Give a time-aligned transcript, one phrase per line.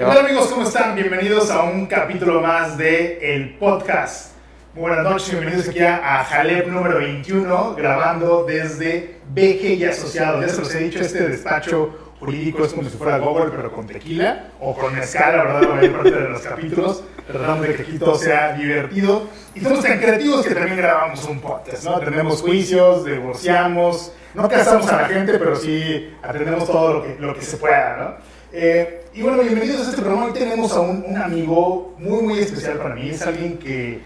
[0.00, 0.94] Hola amigos, ¿cómo están?
[0.94, 4.32] Bienvenidos a un capítulo más de El Podcast.
[4.72, 10.40] buenas noches, bienvenidos aquí a, Jalep número 21, grabando desde BG y Asociados.
[10.46, 13.88] Ya se los he dicho, este despacho jurídico es como si fuera Google, pero con
[13.88, 17.02] tequila o con mezcal, la verdad, la mayor parte de los capítulos.
[17.26, 19.28] Tratamos de que aquí todo sea divertido.
[19.56, 21.98] Y somos tan creativos que también grabamos un podcast, ¿no?
[21.98, 27.34] Tenemos juicios, divorciamos, no casamos a la gente, pero sí atendemos todo lo que, lo
[27.34, 28.38] que se pueda, ¿no?
[28.52, 30.26] Eh, y bueno, bienvenidos a este programa.
[30.26, 33.10] Hoy tenemos a un, amigo muy, muy especial para mí.
[33.10, 34.00] Es alguien que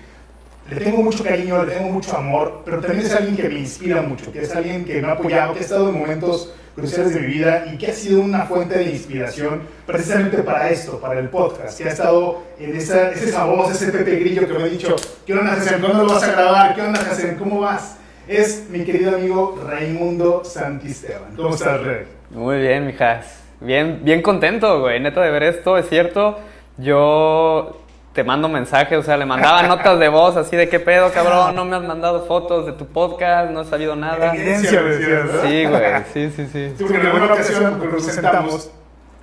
[0.70, 4.02] le tengo mucho cariño, le tengo mucho amor, pero también es alguien que me inspira
[4.02, 7.20] mucho, que es alguien que me ha apoyado, que ha estado en momentos cruciales de
[7.20, 11.28] mi vida y que ha sido una fuente de inspiración precisamente para esto, para el
[11.28, 14.96] podcast, que ha estado en esa, esa voz, ese Pepe Grillo que me ha dicho,
[15.26, 15.80] ¿qué onda, Jacen?
[15.80, 16.74] ¿Cuándo lo vas a grabar?
[16.74, 17.36] ¿Qué onda, Jacen?
[17.36, 17.96] ¿Cómo vas?
[18.28, 21.34] Es mi querido amigo Raimundo Santisteban.
[21.36, 22.04] ¿Cómo estás, Rey?
[22.30, 23.41] Muy bien, mijas.
[23.64, 26.38] Bien, bien contento, güey, neta de ver esto, es cierto.
[26.78, 27.78] Yo
[28.12, 31.54] te mando mensajes, o sea, le mandaba notas de voz así de qué pedo, cabrón,
[31.54, 34.34] no me has mandado fotos de tu podcast, no he sabido nada.
[34.34, 35.82] Evidencia, decías, Sí, güey,
[36.12, 36.72] sí, sí, sí.
[36.76, 38.70] Sí, porque en alguna ocasión nos sentamos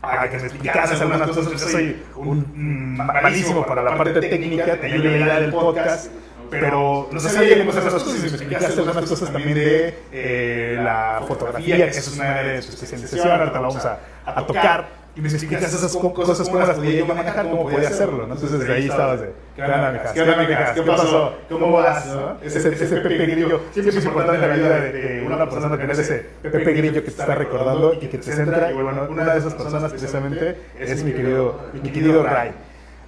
[0.01, 4.87] a que me explicases algunas cosas, yo soy un, malísimo para la parte técnica, te
[4.87, 6.11] ayudo a la idea del podcast
[6.49, 11.21] pero no sabía hacer esas cosas y me explicaste algunas cosas también de eh, la
[11.27, 14.99] fotografía, que eso es una de sus especializaciones, ahorita la vamos a, a tocar.
[15.15, 18.35] Y me explicaste esas cosas, cómo las podía yo manejar, cómo podía hacerlo, ¿no?
[18.35, 20.11] Entonces desde ahí estabas de, ¿qué onda, mijas?
[20.13, 20.71] ¿Qué onda, mijas?
[20.71, 21.33] ¿Qué pasó?
[21.49, 22.07] ¿Cómo vas?
[22.41, 26.25] Ese, ese Pepe Grillo, siempre es importante en la vida de una persona tener ese
[26.41, 28.71] Pepe Grillo que te está recordando y que te centra.
[28.71, 32.51] Y bueno, una de esas personas precisamente es mi querido, mi querido Ray.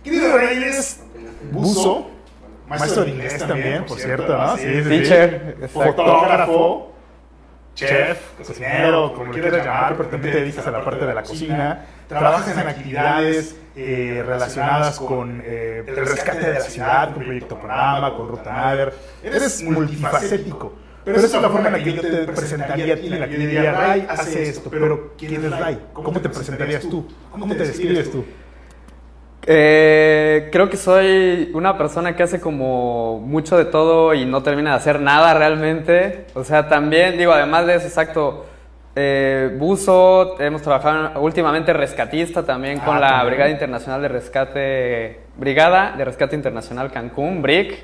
[0.03, 1.01] Querido Ray, eres
[1.51, 2.09] buzo
[2.79, 4.57] maestro de inglés también, por cierto, ¿no?
[4.57, 6.93] Sí, sí, Teacher, fotógrafo,
[7.75, 11.85] chef, cocinero, como quieras llamar, pero también te dedicas a la parte de la cocina,
[12.07, 18.15] trabajas en actividades eh, relacionadas con eh, el rescate de la ciudad, con Proyecto Programa,
[18.15, 18.93] con Ruta Nader,
[19.23, 20.73] eres multifacético.
[21.03, 23.27] Pero esa es la forma en la que yo te presentaría a ti, en la
[23.27, 25.79] que diría, Ray hace esto, pero ¿quién es Ray?
[25.93, 27.07] ¿Cómo te presentarías tú?
[27.31, 28.23] ¿Cómo te describes tú?
[29.47, 34.71] Eh, creo que soy una persona que hace como mucho de todo y no termina
[34.71, 36.25] de hacer nada realmente.
[36.35, 38.45] O sea, también, digo, además de eso, exacto,
[38.95, 45.95] eh, buzo, hemos trabajado últimamente rescatista también con ah, la Brigada Internacional de Rescate, Brigada
[45.97, 47.83] de Rescate Internacional Cancún, BRIC,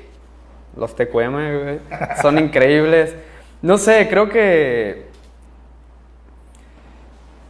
[0.76, 1.78] los TQM,
[2.20, 3.16] son increíbles.
[3.62, 5.08] No sé, creo que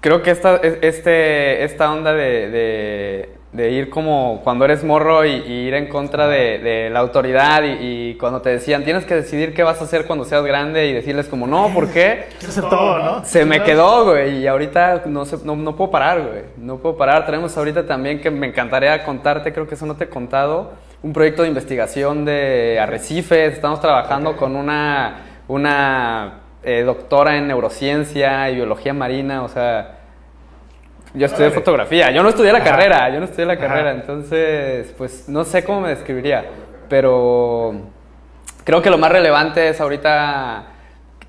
[0.01, 5.75] creo que esta, este, esta onda de, de ir como cuando eres morro y, ir
[5.75, 9.84] en contra de, la autoridad y, cuando te decían tienes que decidir qué vas a
[9.84, 12.26] hacer cuando seas grande y decirles como no, ¿por qué?
[13.25, 17.25] Se me quedó, güey, y ahorita no, no, no, puedo parar, güey, no puedo parar.
[17.26, 20.72] Tenemos ahorita también que me encantaría contarte, creo que eso no te he contado,
[21.03, 28.50] un proyecto de investigación de arrecifes, estamos trabajando con una, una eh, doctora en neurociencia
[28.50, 29.97] y biología marina, o sea
[31.15, 35.29] yo estudié fotografía, yo no estudié la carrera, yo no estudié la carrera, entonces, pues
[35.29, 36.45] no sé cómo me describiría,
[36.89, 37.75] pero
[38.65, 40.67] creo que lo más relevante es ahorita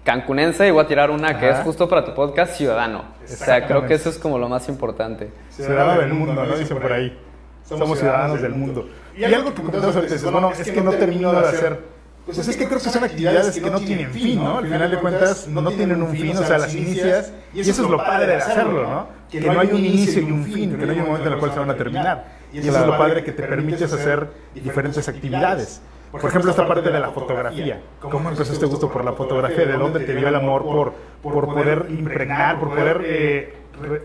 [0.04, 3.04] cancunense y voy a tirar una que es justo para tu podcast, ciudadano.
[3.24, 5.30] O sea, creo que eso es como lo más importante.
[5.50, 6.58] Ciudadano del mundo, ¿no?
[6.58, 7.18] Dicen por ahí.
[7.64, 8.90] Somos ciudadanos del mundo.
[9.16, 11.80] Y algo que comentabas ahorita, bueno, es que no termino de hacer
[12.26, 14.60] pues es que creo que son actividades que no tienen fin, ¿no?
[14.60, 17.90] Al final de cuentas no tienen un fin, o sea, las inicias y eso es
[17.90, 19.08] lo padre de hacerlo, ¿no?
[19.30, 21.40] Que no hay un inicio y un fin, que no hay un momento en el
[21.40, 22.40] cual se van a terminar.
[22.52, 25.82] Y eso es lo padre que te permites hacer diferentes actividades.
[26.12, 27.82] Por ejemplo, esta parte de la fotografía.
[28.00, 29.66] ¿Cómo empezó este gusto por la fotografía?
[29.66, 33.54] ¿De dónde te dio el amor por, por poder impregnar, por poder eh,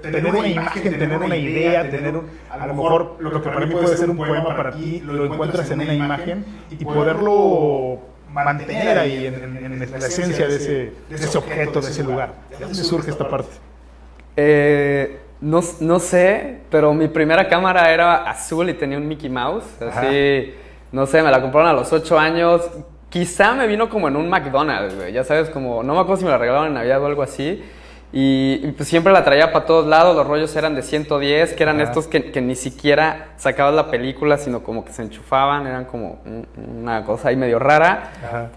[0.03, 3.73] tener una imagen, tener una idea, tener un, a lo mejor lo que para mí
[3.73, 8.01] puede ser un poema para ti, lo encuentras en una imagen y poderlo
[8.35, 12.35] mantener ahí en, la esencia de ese, de ese, objeto, de ese lugar.
[12.50, 13.50] ¿De dónde surge esta parte?
[14.37, 19.65] Eh, no, no, sé, pero mi primera cámara era azul y tenía un Mickey Mouse.
[19.81, 20.53] Así,
[20.91, 22.69] no sé, me la compraron a los 8 años.
[23.09, 26.31] Quizá me vino como en un McDonald's, Ya sabes, como, no me acuerdo si me
[26.31, 27.62] la regalaron en Navidad o algo así.
[28.16, 31.81] Y, pues siempre la traía para todos lados, los rollos eran de 110, que eran
[31.81, 36.20] estos que, que, ni siquiera sacabas la película, sino como que se enchufaban, eran como
[36.56, 38.12] una cosa ahí medio rara.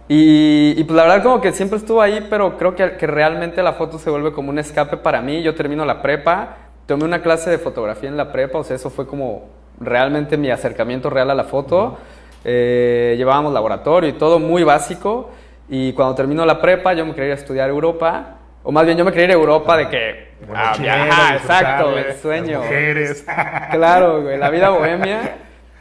[0.08, 3.64] Y, y, pues la verdad como que siempre estuvo ahí, pero creo que, que, realmente
[3.64, 5.42] la foto se vuelve como un escape para mí.
[5.42, 8.92] Yo termino la prepa, tomé una clase de fotografía en la prepa, o sea, eso
[8.92, 9.46] fue como
[9.80, 11.98] realmente mi acercamiento real a la foto.
[12.46, 15.32] Eh, llevábamos laboratorio y todo muy básico.
[15.68, 18.37] Y cuando termino la prepa, yo me quería ir a estudiar Europa
[18.70, 20.28] O más bien yo me quería ir a Europa de que...
[20.46, 22.60] Bueno, ah, viajar, exacto, el sueño.
[22.60, 23.26] mujeres.
[23.72, 25.38] Claro, güey, la vida bohemia.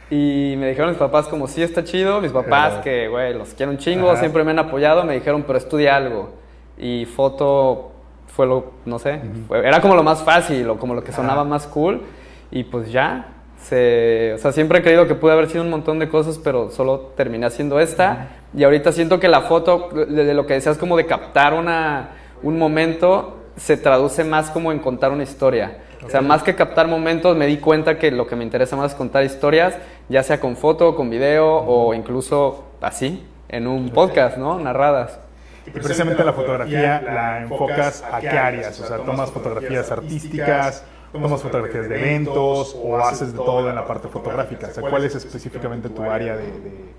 [0.09, 2.21] Y me dijeron mis papás como, sí, está chido.
[2.21, 2.81] Mis papás, Ajá.
[2.83, 4.21] que, güey, los quiero un chingo, Ajá.
[4.21, 6.29] siempre me han apoyado, me dijeron, pero estudia algo.
[6.77, 7.91] Y foto
[8.27, 9.19] fue lo, no sé,
[9.49, 11.49] fue- era como lo más fácil o como lo que sonaba Ajá.
[11.49, 12.03] más cool.
[12.51, 15.99] Y pues ya, se, o sea, siempre he creído que pude haber sido un montón
[15.99, 18.29] de cosas, pero solo terminé haciendo esta.
[18.55, 22.11] Y ahorita siento que la foto, de, de lo que decías como de captar una,
[22.43, 25.79] un momento, se traduce más como en contar una historia.
[26.05, 28.91] O sea, más que captar momentos, me di cuenta que lo que me interesa más
[28.91, 29.75] es contar historias,
[30.09, 34.59] ya sea con foto, con video o incluso así, en un podcast, ¿no?
[34.59, 35.19] Narradas.
[35.65, 41.41] Y precisamente la fotografía la enfocas a qué áreas, o sea, tomas fotografías artísticas, tomas
[41.41, 44.67] fotografías de eventos o haces de todo en la parte fotográfica.
[44.67, 46.93] O sea, ¿cuál es específicamente tu área de, de-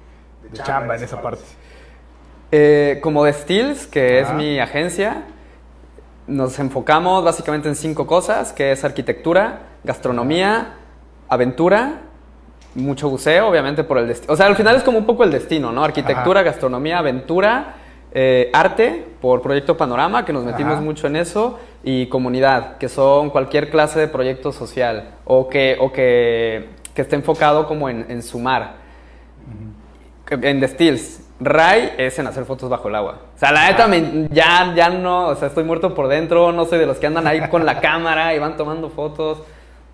[0.50, 1.43] de chamba en esa parte?
[2.50, 4.34] Eh, como de Steels, que es Ajá.
[4.34, 5.24] mi agencia,
[6.26, 10.74] nos enfocamos básicamente en cinco cosas, que es arquitectura, gastronomía,
[11.28, 12.00] aventura,
[12.74, 14.32] mucho buceo, obviamente por el destino.
[14.32, 15.84] O sea, al final es como un poco el destino, ¿no?
[15.84, 16.50] Arquitectura, Ajá.
[16.50, 17.74] gastronomía, aventura,
[18.12, 20.82] eh, arte, por Proyecto Panorama, que nos metimos Ajá.
[20.82, 25.92] mucho en eso, y comunidad, que son cualquier clase de proyecto social o que, o
[25.92, 28.76] que, que esté enfocado como en, en sumar
[30.30, 31.20] en The Steels.
[31.40, 33.19] Ray es en hacer fotos bajo el agua.
[33.37, 36.64] O sea, la neta, me- ya, ya no, o sea, estoy muerto por dentro, no
[36.64, 39.43] soy de los que andan ahí con la cámara y van tomando fotos.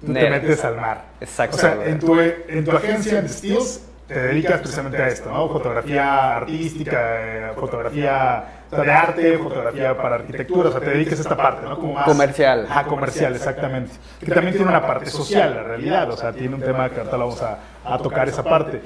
[0.04, 1.02] Tú te metes al mar.
[1.20, 1.56] Exacto.
[1.56, 5.48] O sea, en tu, en tu agencia de Steels te dedicas precisamente a esto, ¿no?
[5.48, 11.18] Fotografía artística, eh, fotografía o sea, de arte, fotografía para arquitectura, o sea, te dedicas
[11.20, 11.76] a esta parte, ¿no?
[11.76, 12.04] Como más...
[12.04, 12.66] Comercial.
[12.70, 13.92] Ah, comercial, exactamente.
[14.20, 17.16] Que también tiene una parte social, la realidad, o sea, tiene un tema que ahorita
[17.16, 18.82] lo vamos a, a tocar esa parte.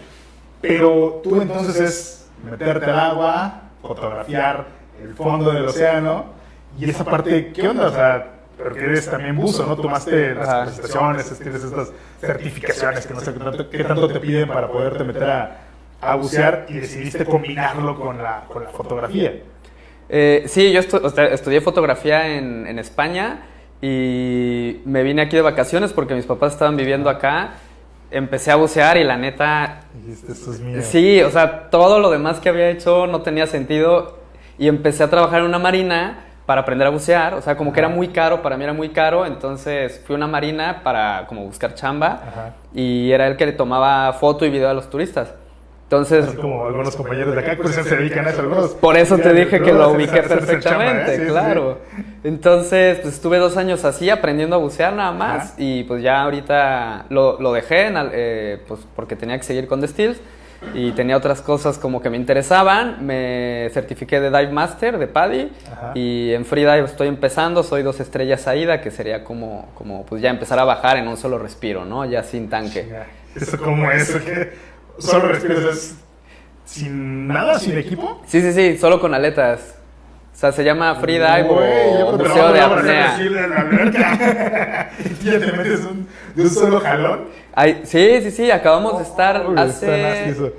[0.61, 4.67] Pero tú entonces es meterte al agua, fotografiar
[5.02, 6.26] el fondo del océano,
[6.79, 7.87] y esa parte, ¿qué onda?
[7.87, 8.26] O sea,
[8.62, 9.76] porque eres también buzo, ¿no?
[9.76, 14.49] Tomaste las capacitaciones, tienes estas certificaciones que no sé qué tanto, qué tanto te piden
[14.49, 15.56] para poderte meter a,
[16.00, 19.32] a bucear y decidiste combinarlo con la, con la fotografía.
[20.08, 23.43] Eh, sí, yo estu- estudié fotografía en, en España
[23.81, 27.55] y me vine aquí de vacaciones porque mis papás estaban viviendo acá.
[28.10, 30.81] Empecé a bucear y la neta, Dijiste, esto es mío.
[30.82, 34.19] Sí, o sea, todo lo demás que había hecho no tenía sentido
[34.58, 37.81] y empecé a trabajar en una marina para aprender a bucear, o sea, como que
[37.81, 41.44] era muy caro, para mí era muy caro, entonces fui a una marina para como
[41.44, 42.55] buscar chamba Ajá.
[42.72, 45.34] y era el que le tomaba foto y video a los turistas.
[45.88, 48.43] Entonces, Así como algunos compañeros de acá pues, se dedican a eso.
[48.43, 51.17] Algunos, por eso te dije que lo ubiqué hacer chamba, perfectamente, ¿eh?
[51.17, 51.79] Sí, sí, claro.
[52.25, 55.55] Entonces, pues estuve dos años así aprendiendo a bucear nada más Ajá.
[55.56, 59.81] y pues ya ahorita lo, lo dejé en eh, pues porque tenía que seguir con
[59.81, 60.20] The Steels
[60.75, 63.06] y tenía otras cosas como que me interesaban.
[63.06, 65.93] Me certifiqué de Dive Master de PADI Ajá.
[65.94, 70.29] y en Freedive estoy empezando, soy dos estrellas AIDA que sería como, como pues ya
[70.29, 72.05] empezar a bajar en un solo respiro, ¿no?
[72.05, 72.87] Ya sin tanque.
[73.35, 74.67] Eso como eso que
[74.98, 75.94] solo respiras es
[76.64, 78.22] sin nada, sin equipo.
[78.26, 79.74] Sí, sí, sí, solo con aletas.
[80.34, 83.16] O sea, se llama Freedive Güey, yo o buceo no, de no, no, no, apnea.
[85.24, 87.24] ya te metes un- de un solo jalón.
[87.54, 90.52] Ay, sí, sí, sí, acabamos de estar nasty hace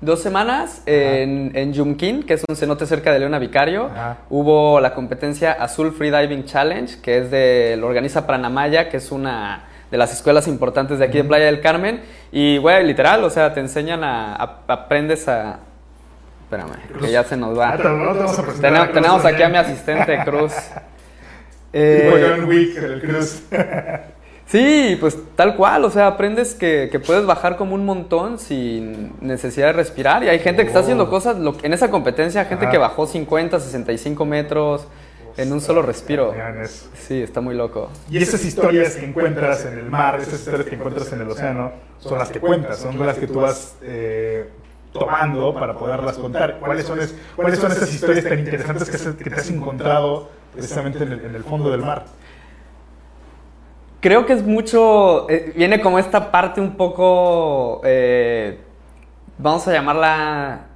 [0.00, 3.86] dos semanas en, en Yumkin, que es un cenote cerca de Leona Vicario.
[3.86, 4.18] Ajá.
[4.28, 9.66] Hubo la competencia Azul Freediving Challenge, que es de, lo organiza Pranamaya, que es una
[9.90, 12.02] de las escuelas importantes de aquí de Playa del Carmen.
[12.32, 15.60] Y, güey, literal, o sea, te enseñan a, a- aprendes a...
[16.44, 17.70] Espérame, que ya se nos va.
[17.70, 20.52] Ah, no te vamos a tenemos aquí a mi asistente, Cruz.
[21.72, 23.42] Eh, John Wick, el Cruz.
[24.46, 29.12] Sí, pues tal cual, o sea, aprendes que, que puedes bajar como un montón sin
[29.20, 30.22] necesidad de respirar.
[30.22, 31.10] Y hay gente que está haciendo Oh.
[31.10, 32.70] cosas, lo- en esa competencia, gente Ajá.
[32.72, 34.86] que bajó 50, 65 metros
[35.36, 36.32] en un solo respiro.
[36.32, 36.88] Vean eso.
[36.94, 37.90] Sí, está muy loco.
[38.10, 41.72] Y esas historias que encuentras en el mar, esas historias que encuentras en el océano,
[41.98, 44.48] son las que cuentas, son las que tú vas eh,
[44.92, 46.58] tomando para poderlas contar.
[46.58, 51.12] ¿Cuáles son, es- ¿Cuáles son esas historias tan interesantes que, te has encontrado precisamente en
[51.12, 52.04] el, en el fondo del mar?
[54.00, 58.60] Creo que es mucho, eh, viene como esta parte un poco, eh,
[59.38, 60.66] vamos a llamarla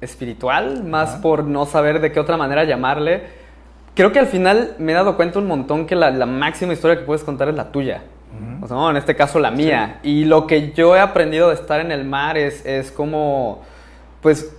[0.00, 3.43] espiritual, más por no saber de qué otra manera llamarle.
[3.94, 6.98] Creo que al final me he dado cuenta un montón que la, la máxima historia
[6.98, 8.02] que puedes contar es la tuya.
[8.60, 10.00] O sea, no, en este caso la mía.
[10.02, 13.62] Y lo que yo he aprendido de estar en el mar es, es como,
[14.20, 14.52] pues,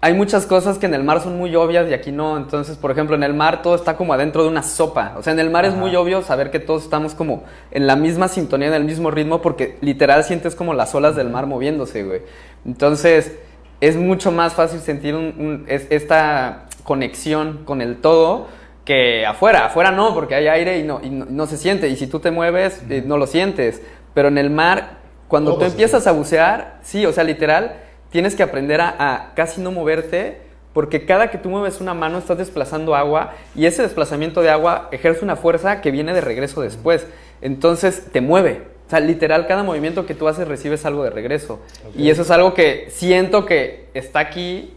[0.00, 2.36] hay muchas cosas que en el mar son muy obvias y aquí no.
[2.38, 5.14] Entonces, por ejemplo, en el mar todo está como adentro de una sopa.
[5.18, 7.96] O sea, en el mar es muy obvio saber que todos estamos como en la
[7.96, 12.04] misma sintonía, en el mismo ritmo, porque literal sientes como las olas del mar moviéndose,
[12.04, 12.22] güey.
[12.64, 13.34] Entonces,
[13.80, 18.46] es mucho más fácil sentir un- un- es- esta conexión con el todo
[18.84, 19.66] que afuera.
[19.66, 21.88] Afuera no, porque hay aire y no, y no, no se siente.
[21.88, 23.82] Y si tú te mueves, eh, no lo sientes.
[24.12, 27.76] Pero en el mar, cuando Todo tú empiezas a bucear, sí, o sea, literal,
[28.10, 30.44] tienes que aprender a, a casi no moverte.
[30.72, 34.88] Porque cada que tú mueves una mano estás desplazando agua y ese desplazamiento de agua
[34.90, 37.06] ejerce una fuerza que viene de regreso después.
[37.40, 38.62] Entonces te mueve.
[38.86, 41.60] O sea, literal, cada movimiento que tú haces recibes algo de regreso.
[41.96, 44.74] Y eso es algo que siento que está aquí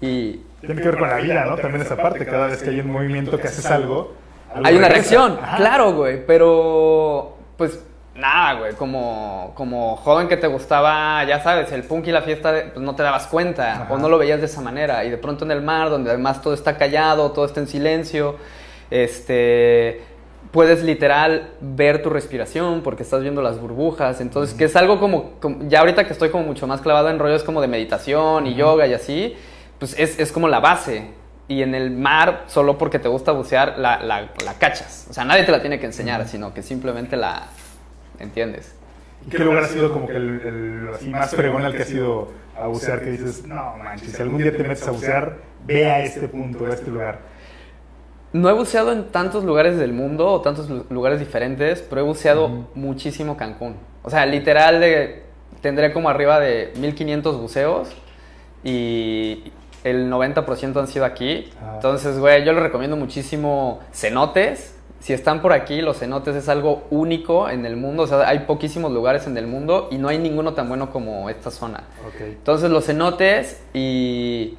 [0.00, 1.56] y Tiene que ver con la vida, ¿no?
[1.56, 4.14] También esa parte, cada vez que hay un movimiento que haces algo.
[4.54, 5.10] algo hay una regresa.
[5.16, 5.56] reacción, Ajá.
[5.56, 6.24] claro, güey.
[6.26, 7.82] Pero, pues,
[8.14, 8.74] nada, güey.
[8.74, 12.94] Como, como joven que te gustaba, ya sabes, el punk y la fiesta, pues no
[12.94, 13.92] te dabas cuenta Ajá.
[13.94, 15.02] o no lo veías de esa manera.
[15.04, 18.36] Y de pronto en el mar, donde además todo está callado, todo está en silencio,
[18.90, 20.02] este.
[20.50, 24.20] Puedes literal ver tu respiración porque estás viendo las burbujas.
[24.20, 27.20] Entonces, que es algo como, como- Ya ahorita que estoy como mucho más clavado en
[27.20, 29.36] rollos como de meditación y yoga y así,
[29.80, 31.18] pues es, es como la base.
[31.48, 35.08] Y en el mar, solo porque te gusta bucear, la, la, la cachas.
[35.10, 37.48] O sea, nadie te la tiene que enseñar, sino que simplemente la
[38.20, 38.72] entiendes.
[39.26, 41.90] ¿Y qué lugar ha sido como que el, el así más fregón al que has
[41.90, 45.90] ido a bucear que dices, no manches, si algún día te metes a bucear, ve
[45.90, 47.18] a este punto, a este lugar?
[48.32, 52.04] No he buceado en tantos lugares del mundo o tantos lu- lugares diferentes, pero he
[52.04, 52.66] buceado Ujú.
[52.76, 53.74] muchísimo Cancún.
[54.02, 55.24] O sea, literal de,
[55.60, 57.88] tendré como arriba de 1500 buceos
[58.62, 59.52] y
[59.84, 61.50] el 90% han sido aquí.
[61.60, 61.72] Ah.
[61.74, 64.74] Entonces, güey, yo les recomiendo muchísimo cenotes.
[65.00, 68.02] Si están por aquí, los cenotes es algo único en el mundo.
[68.02, 71.30] O sea, hay poquísimos lugares en el mundo y no hay ninguno tan bueno como
[71.30, 71.84] esta zona.
[72.20, 74.58] Entonces los cenotes y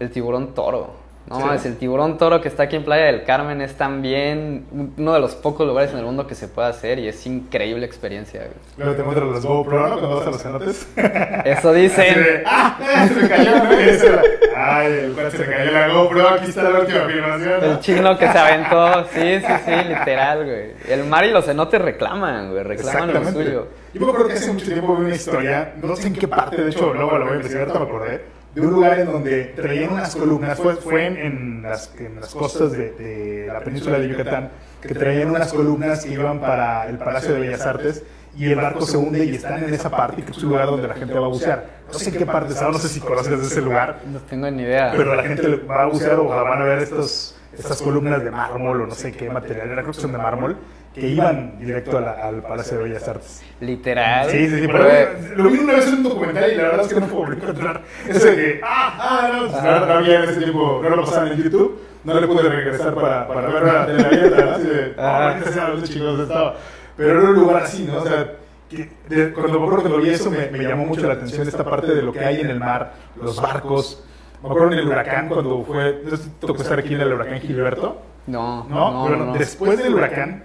[0.00, 1.07] el tiburón toro.
[1.28, 1.42] No Sí.
[1.44, 4.64] mames, el tiburón toro que está aquí en Playa del Carmen es también
[4.96, 7.84] uno de los pocos lugares en el mundo que se puede hacer y es increíble
[7.84, 8.40] experiencia.
[8.40, 8.52] güey.
[8.78, 9.98] Luego te muestran los GoPro, ¿no?
[9.98, 10.88] Cuando vas a los cenotes.
[11.44, 12.14] Eso Así dicen.
[12.14, 12.76] de, ¡Ah!
[13.08, 13.72] Se me cayó, ¿no?
[13.72, 14.22] Era,
[14.56, 17.64] Ay, el se cayó la GoPro, aquí está la última filmación.
[17.64, 20.72] El chino que se aventó, sí, sí, sí, literal, güey.
[20.88, 23.66] El mar y los cenotes reclaman, güey, reclaman lo suyo.
[23.94, 26.62] Yo me acuerdo que hace mucho tiempo vi una historia, no sé en qué parte,
[26.62, 28.20] de hecho, luego lo voy a investigar, ahorita me acordé,
[28.60, 32.34] de un lugar en donde traían unas columnas, fue, fue en, en las, en las
[32.34, 34.50] costas de, de la península de Yucatán,
[34.80, 38.02] que traían unas columnas que iban para el Palacio de Bellas Artes
[38.36, 40.86] y el barco se hunde y están en esa parte, que es un lugar donde
[40.88, 41.66] la gente va a bucear.
[41.92, 44.50] No sé en qué parte está, no sé si conoces de ese lugar, No tengo
[44.50, 44.92] ni idea.
[44.96, 48.82] pero la gente va a bucear o van a ver estos, estas columnas de mármol
[48.82, 50.56] o no sé qué material, era creo que son de mármol,
[50.94, 53.42] que iban directo a la- al Palacio de Bellas Artes.
[53.60, 54.30] Literal.
[54.30, 56.86] Sí, sí, sí, pero Güey, lo vi una vez en un documental y la verdad
[56.86, 60.24] es que no puedo encontrar eso de que, ah, ah, no, pues, no, no había
[60.24, 63.62] en ese tiempo, no lo pasaban en YouTube, no le pude regresar para, para ver
[63.62, 64.50] la tele abierta, ¿no?
[64.52, 66.56] Así de, ah, no sé a dónde chicos estaba.
[66.96, 67.98] Pero era un lugar así, ¿no?
[67.98, 68.32] O sea,
[68.68, 71.46] que de- cuando me acuerdo que lo vi eso me, me llamó mucho la atención
[71.46, 72.92] esta parte de lo que hay en el mar,
[73.22, 74.04] los barcos.
[74.42, 77.00] Me acuerdo en el huracán cuando fue, no sé si te tocó estar aquí en
[77.00, 78.02] el huracán Gilberto.
[78.28, 78.90] No, ¿no?
[78.92, 79.32] no, Bueno, no.
[79.32, 80.44] después del huracán,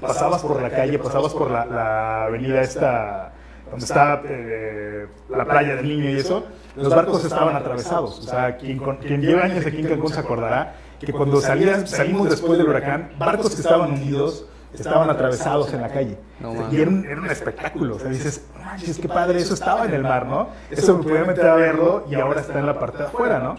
[0.00, 3.32] pasabas por la calle, pasabas por la, la avenida esta,
[3.70, 6.44] donde está eh, la playa del niño y eso,
[6.76, 8.18] los barcos estaban atravesados.
[8.18, 8.80] O sea, quien,
[9.20, 13.54] lleva años aquí en Cancún se acordará que cuando salías, salimos después del huracán, barcos
[13.54, 16.18] que estaban hundidos estaban atravesados en la calle.
[16.40, 16.78] No O sea, mames.
[16.78, 17.96] y era un, era un espectáculo.
[17.96, 20.48] O sea, dices, "No manches, qué padre, eso estaba en el mar, ¿no?
[20.70, 23.56] Eso me podía meter a verlo y ahora está en la parte de afuera, ¿no?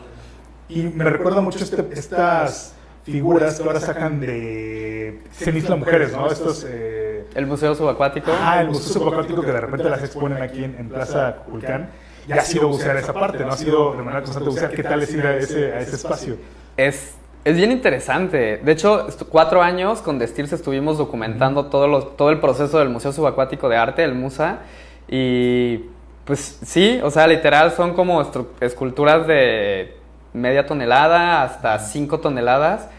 [0.69, 6.27] Y me recuerda mucho este- estas figuras que ahora sacan de Cenisla Mujeres, ¿no?
[6.31, 6.65] Estos...
[6.67, 8.31] Eh, El museo subacuático.
[8.39, 11.89] ah, el museo subacuático que de repente las exponen aquí en, en Plaza Culcán.
[12.27, 13.51] Y ha sido bucear esa parte, ¿no?
[13.51, 14.71] Ha sido de manera constante bucear.
[14.71, 16.37] ¿Qué tal es ir a ese, a ese espacio?
[16.77, 18.57] Es, es bien interesante.
[18.57, 23.11] De hecho, cuatro años con Destirse estuvimos documentando todo, los- todo el proceso del Museo
[23.13, 24.59] Subacuático de Arte, el MUSA.
[25.07, 25.85] Y
[26.25, 28.21] pues sí, o sea, literal son como
[28.61, 29.95] esculturas de
[30.33, 32.89] media tonelada hasta cinco toneladas.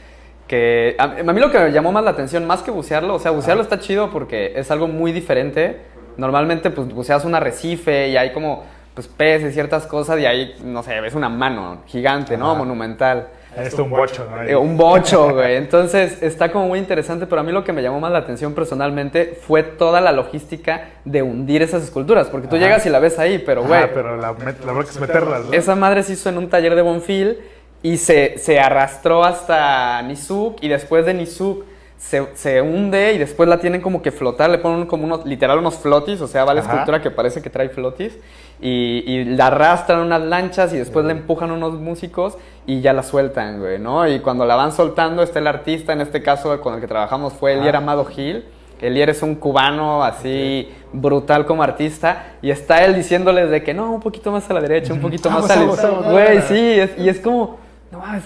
[0.46, 3.18] Que a, a mí lo que me llamó más la atención, más que bucearlo, o
[3.20, 5.80] sea, bucearlo está chido porque es algo muy diferente.
[6.16, 10.82] Normalmente, pues buceas un arrecife y hay como pues peces ciertas cosas y ahí, no
[10.82, 12.50] sé, ves una mano gigante, ¿no?
[12.50, 12.58] Ajá.
[12.58, 13.28] Monumental.
[13.56, 14.26] Está un bocho.
[14.36, 14.50] Ahí.
[14.50, 15.56] Eh, un bocho, güey.
[15.56, 18.54] Entonces está como muy interesante, pero a mí lo que me llamó más la atención
[18.54, 22.64] personalmente fue toda la logística de hundir esas esculturas, porque tú Ajá.
[22.64, 25.52] llegas y la ves ahí, pero güey, Ah, pero la, met- la es meterlas, ¿no?
[25.52, 27.38] esa madre se hizo en un taller de Bonfil
[27.82, 31.64] y se, se arrastró hasta Nizuk y después de Nizuk
[32.00, 35.58] se, se hunde y después la tienen como que flotar, le ponen como unos, literal
[35.58, 36.70] unos flotis, o sea, va la Ajá.
[36.70, 38.16] escultura que parece que trae flotis
[38.58, 43.02] y, y la arrastran unas lanchas y después le empujan unos músicos y ya la
[43.02, 44.08] sueltan, güey, ¿no?
[44.08, 47.34] Y cuando la van soltando está el artista, en este caso con el que trabajamos
[47.34, 47.76] fue Elier.
[47.76, 48.44] Amado Gil.
[48.80, 53.92] Elier es un cubano así brutal como artista y está él diciéndoles de que no,
[53.92, 56.80] un poquito más a la derecha, un poquito Vamos, más a la vamos, Güey, sí,
[56.80, 57.58] es- y es como,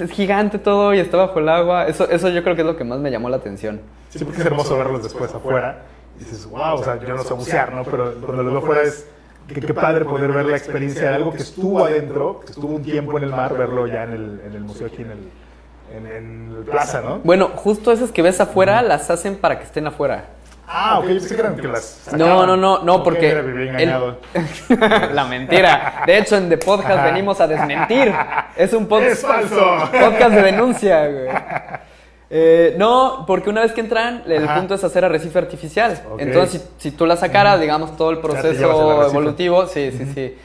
[0.00, 1.86] es gigante todo y está bajo el agua.
[1.86, 3.80] Eso, eso yo creo que es lo que más me llamó la atención.
[4.10, 5.82] Sí, porque es hermoso verlos después afuera.
[6.16, 7.84] Y dices, wow, o sea, yo no sé bucear, ¿no?
[7.84, 9.06] Pero cuando los veo afuera es
[9.48, 12.82] qué, qué padre poder ver la experiencia de algo que estuvo adentro, que estuvo un
[12.82, 15.28] tiempo en el mar, verlo ya en el, en el museo aquí en el,
[15.96, 17.18] en, en el plaza, ¿no?
[17.24, 20.26] Bueno, justo esas que ves afuera las hacen para que estén afuera.
[20.66, 23.30] Ah, ok, yo pensé que eran que las No, no, no, no, Ok, porque.
[23.30, 24.18] engañado.
[25.12, 26.02] la mentira.
[26.06, 27.04] De hecho, en The Podcast Ajá.
[27.06, 28.12] venimos a desmentir.
[28.56, 29.60] Es un pod- ¡Es falso!
[29.92, 31.28] podcast de denuncia, güey.
[32.30, 34.56] Eh, no, porque una vez que entran, el Ajá.
[34.58, 36.00] punto es hacer arrecife artificial.
[36.10, 36.20] Ok.
[36.20, 40.36] Entonces, si, si tú la sacaras, digamos, todo el proceso evolutivo, sí, sí, sí.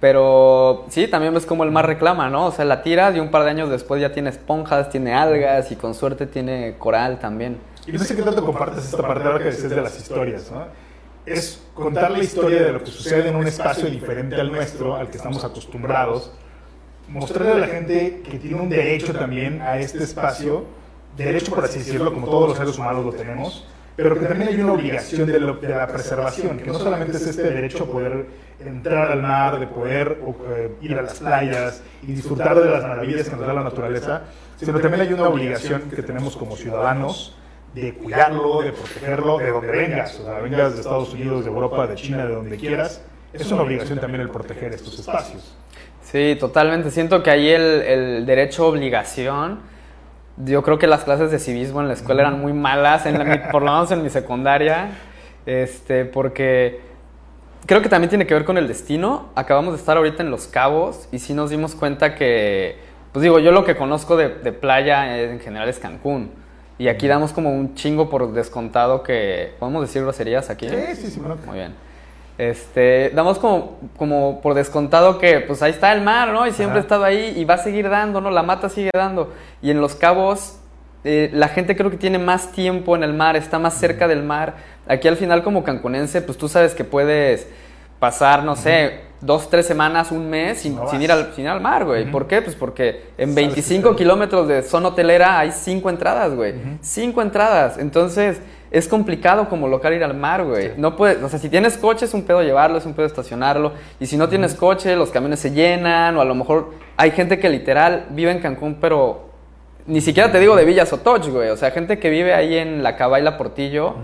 [0.00, 2.46] Pero sí, también ves como el mar reclama, ¿no?
[2.46, 5.72] O sea, la tiras y un par de años después ya tiene esponjas, tiene algas
[5.72, 7.58] y con suerte tiene coral también.
[7.88, 10.66] Y no sé qué tanto compartes esta parte ahora que dices de las historias, ¿no?
[11.24, 15.08] Es contar la historia de lo que sucede en un espacio diferente al nuestro, al
[15.08, 16.32] que estamos acostumbrados,
[17.08, 20.66] mostrarle a la gente que tiene un derecho también a este espacio,
[21.16, 23.66] derecho por así decirlo, como todos los seres humanos lo tenemos,
[23.96, 27.84] pero que también hay una obligación de, la preservación, que no solamente es este derecho
[27.84, 28.26] a poder
[28.60, 30.18] entrar al mar, de poder
[30.50, 34.22] eh, ir a las playas y disfrutar de las maravillas que nos da la naturaleza,
[34.58, 37.37] sino también hay una obligación que tenemos como ciudadanos
[37.74, 41.86] de cuidarlo, de protegerlo, de donde vengas, o sea, vengas de Estados Unidos, de Europa,
[41.86, 45.54] de China, de donde quieras, es una obligación también el proteger estos espacios.
[46.02, 46.90] Sí, totalmente.
[46.90, 49.60] Siento que ahí el, derecho obligación.
[50.38, 53.02] Yo creo que las clases de civismo en la escuela eran muy malas,
[53.52, 54.90] por lo menos en mi secundaria.
[55.44, 56.80] Este, porque
[57.66, 59.30] creo que también tiene que ver con el destino.
[59.34, 62.78] Acabamos de estar ahorita en Los Cabos y sí nos dimos cuenta que,
[63.12, 66.30] pues digo, yo lo que conozco de, de playa en general es Cancún.
[66.78, 69.54] Y aquí damos como un chingo por descontado que.
[69.58, 70.68] ¿Podemos decir groserías aquí?
[70.68, 71.20] Sí, sí, sí.
[71.20, 71.74] Muy bien.
[72.38, 76.46] Este, damos como, como por descontado que pues ahí está el mar, ¿no?
[76.46, 76.78] Y siempre Ajá.
[76.78, 78.30] ha estado ahí y va a seguir dando, ¿no?
[78.30, 79.32] La mata sigue dando.
[79.60, 80.60] Y en Los Cabos,
[81.02, 84.22] eh, la gente creo que tiene más tiempo en el mar, está más cerca del
[84.22, 84.54] mar.
[84.86, 87.48] Aquí al final como cancunense, pues tú sabes que puedes
[87.98, 91.50] pasar, no sé, dos, tres semanas, un mes sin, No sin ir, al, sin ir
[91.50, 92.10] al mar, güey.
[92.10, 92.40] ¿Por qué?
[92.42, 96.54] Pues porque en Sabes que 25 está- kilómetros de zona hotelera hay cinco entradas, güey.
[96.80, 97.78] Cinco entradas.
[97.78, 100.68] Entonces, es complicado como local ir al mar, güey.
[100.68, 100.72] Sí.
[100.76, 103.72] No puedes, o sea, si tienes coche es un pedo llevarlo, es un pedo estacionarlo.
[103.98, 107.38] Y si no tienes coche, los camiones se llenan, o a lo mejor hay gente
[107.38, 109.26] que literal vive en Cancún, pero
[109.86, 111.48] ni siquiera te digo de Villa Sotoch, güey.
[111.48, 113.94] O sea, gente que vive ahí en la Cabaila Portillo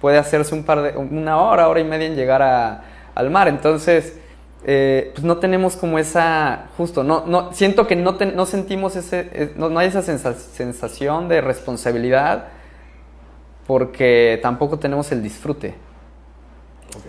[0.00, 2.82] puede hacerse un par de, una hora, hora y media en llegar a-
[3.14, 3.46] al mar.
[3.48, 4.18] Entonces,
[4.66, 9.28] eh, pues no tenemos como esa, justo, no, no, siento que no, no sentimos ese,
[9.32, 12.48] eh, no, no hay esa sensa- sensación de responsabilidad
[13.66, 15.74] porque tampoco tenemos el disfrute.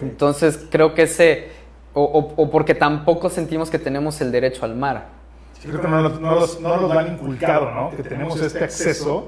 [0.01, 1.49] Entonces creo que ese,
[1.93, 5.07] o, o- o porque tampoco sentimos que tenemos el derecho al mar.
[5.59, 7.91] Sí, creo que no, nos- no los, no nos lo han inculcado, ¿no?
[7.95, 9.27] Que tenemos este acceso,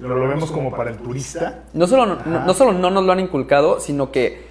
[0.00, 1.64] lo, lo vemos como para el turista.
[1.74, 4.47] No solo no, no solo no nos lo han inculcado, sino que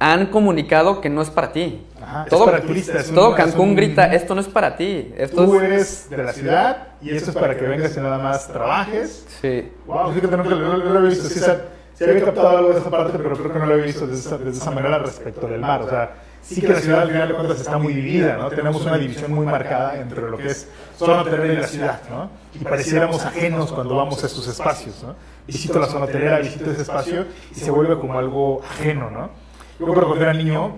[0.00, 1.84] han comunicado que no es para ti.
[2.00, 4.76] Ajá, es Todo, para es un- todo es Cancún un- grita, esto no es para
[4.76, 5.12] ti.
[5.16, 5.62] Esto Tú es...
[5.62, 9.26] eres de la ciudad y esto es para que vengas y nada más trabajes.
[9.40, 9.72] Sí.
[9.86, 11.28] Wow, fíjate, nunca lo, lo- lo había visto.
[11.28, 13.72] Sí, o sea, sí había captado algo de esa parte, pero creo que no lo
[13.74, 15.82] había visto desde esa, desde esa manera respecto del mar.
[15.82, 18.48] O sea, sí que la ciudad al final de cuentas está muy dividida, ¿no?
[18.50, 22.30] Tenemos una división muy marcada entre lo que es zona hotelera y la ciudad, ¿no?
[22.54, 25.16] Y pareciéramos ajenos cuando vamos a estos espacios, ¿no?
[25.46, 29.47] Visito la zona hotelera, visito ese espacio y se vuelve como algo ajeno, ¿no?
[29.78, 30.76] Yo recuerdo cuando era niño,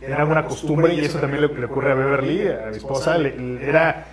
[0.00, 3.36] era una costumbre, y eso también le, le ocurre a Beverly, a mi esposa, le-
[3.36, 4.04] le- era,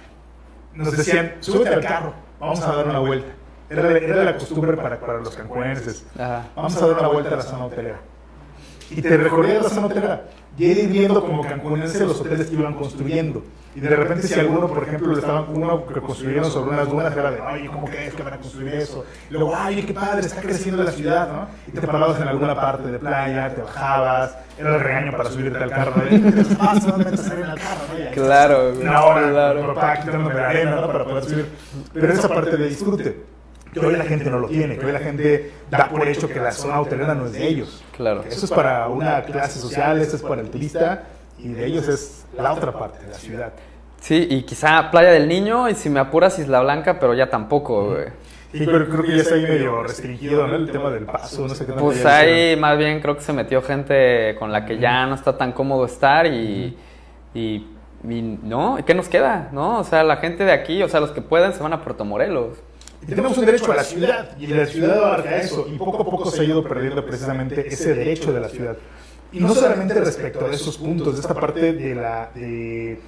[0.74, 3.28] nos decían, súbete al carro, vamos a dar una vuelta.
[3.70, 6.06] Era, la- era la costumbre para, para los cancuenses.
[6.16, 6.48] Ajá.
[6.56, 8.00] Vamos a dar una vuelta a la zona hotelera.
[8.96, 10.24] Y te recorría la zona hotelera.
[10.58, 13.44] Y ir viendo como cancunense los hoteles que iban construyendo.
[13.76, 17.18] Y de repente si alguno, por ejemplo, le estaban, uno que construyeron sobre unas dunas,
[17.18, 19.04] era de, oye, ¿cómo crees que van a construir eso?
[19.32, 21.48] Y luego, ay, qué padre, está creciendo la ciudad, ¿no?
[21.68, 25.58] Y te parabas en alguna parte de playa, te bajabas, era el regaño para subirte
[25.58, 25.94] al carro.
[26.60, 26.80] Ah,
[27.98, 29.74] ahí Claro, una hora, Claro.
[29.74, 30.88] papá quitándome la arena ¿no?
[30.92, 31.46] para poder subir.
[31.94, 33.24] Pero esa parte de disfrute,
[33.74, 36.40] que hoy la gente no lo tiene, que hoy la gente da por hecho que
[36.40, 37.84] la zona hotelera no es de ellos.
[37.96, 38.24] Claro.
[38.28, 41.04] Eso es para una clase social, eso es para el turista,
[41.40, 43.54] y de ellos es la otra parte de la ciudad.
[44.00, 47.92] Sí, y quizá Playa del Niño, y si me apuras Isla Blanca, pero ya tampoco,
[47.92, 48.08] güey.
[48.54, 50.56] Y creo, creo que ya está ahí medio restringido, ¿no?
[50.56, 53.64] El tema del paso, no sé qué Pues ahí más bien creo que se metió
[53.64, 56.78] gente con la que ya no está tan cómodo estar y,
[57.34, 57.68] y,
[58.08, 59.50] y no, ¿qué nos queda?
[59.52, 59.80] ¿No?
[59.80, 62.06] O sea, la gente de aquí, o sea, los que pueden se van a Puerto
[62.06, 62.60] Morelos.
[63.04, 66.06] Y tenemos un derecho a la ciudad, y la ciudad abarca eso, y poco a
[66.06, 68.78] poco se ha ido perdiendo precisamente ese derecho de la ciudad.
[69.32, 73.00] Y no solamente respecto a esos puntos, de esta parte de la, de,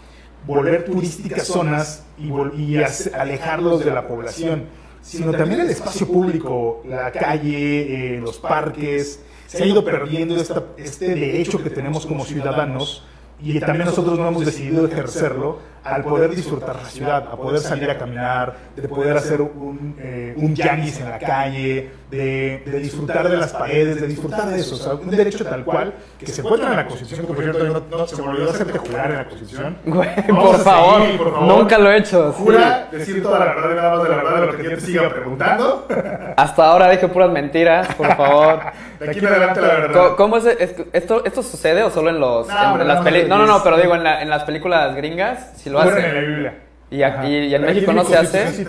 [0.45, 2.29] volver turísticas zonas y,
[2.62, 2.77] y
[3.13, 4.65] alejarlos de la población,
[5.01, 9.21] sino también el espacio público, la calle, eh, los parques.
[9.47, 10.36] Se ha ido perdiendo
[10.77, 13.05] este derecho que tenemos como ciudadanos
[13.41, 17.89] y también nosotros no hemos decidido ejercerlo al poder disfrutar la ciudad, a poder salir
[17.91, 23.30] a caminar, de poder hacer un, eh, un yanis en la calle, de, de, disfrutar
[23.30, 24.76] de las paredes, de disfrutar de eso.
[24.76, 27.86] O sea, un derecho tal cual que se encuentra en la Constitución, que por cierto
[27.89, 29.78] no, se me olvidó hacerte jurar en la Constitución.
[29.86, 32.34] por, favor, por, favor, nunca lo he hecho.
[32.34, 34.69] Jura decir toda la verdad y nada más de la verdad de lo que yo
[34.71, 35.88] te siga preguntando.
[36.38, 38.60] Hasta ahora dije puras mentiras, por favor.
[39.00, 40.15] De aquí en adelante la verdad.
[40.15, 43.28] ¿Cómo es, esto, esto sucede o solo en los no, en, las películas?
[43.28, 46.05] No, no, no, pero digo en, la, en las películas gringas, si lo hacen.
[46.05, 46.53] en la Biblia.
[46.89, 48.67] Y, aquí, y en México no se hace.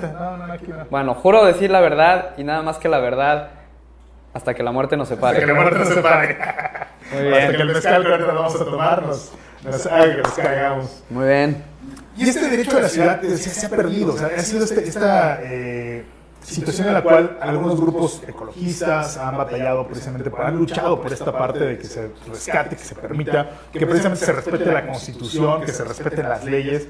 [0.90, 3.51] Bueno, juro decir la verdad y nada más que la verdad
[4.33, 5.38] hasta que la muerte nos separe.
[5.38, 6.38] Hasta que la muerte nos separe.
[7.12, 7.35] Muy bien.
[7.35, 9.33] Hasta que el mezcal que ahorita vamos a tomarnos
[9.64, 11.05] nos haga que nos caigamos.
[11.11, 11.64] Muy bien.
[12.16, 14.14] Y este derecho a la ciudad se, se ha perdido.
[14.14, 16.05] O sea, ha sido este, esta eh,
[16.53, 21.61] situación en la cual algunos grupos ecologistas han batallado precisamente, han luchado por esta parte
[21.61, 25.85] de que se rescate, que se permita, que precisamente se respete la constitución, que se
[25.85, 26.87] respeten las leyes.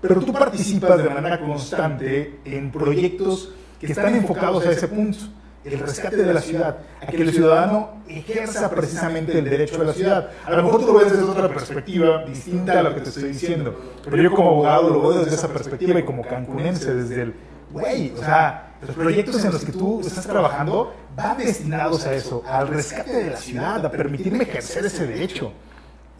[0.00, 5.18] pero tú participas de manera constante en proyectos que están enfocados a ese punto,
[5.64, 9.92] el rescate de la ciudad, a que el ciudadano ejerza precisamente el derecho a la
[9.92, 10.30] ciudad.
[10.46, 13.24] A lo mejor tú lo ves desde otra perspectiva, distinta a lo que te estoy
[13.24, 17.34] diciendo, pero yo como abogado lo veo desde esa perspectiva y como cancunense, desde el,
[17.72, 22.42] güey, o sea, los proyectos en los que tú estás trabajando van destinados a eso,
[22.46, 25.52] al rescate de la ciudad, a permitirme ejercer ese derecho.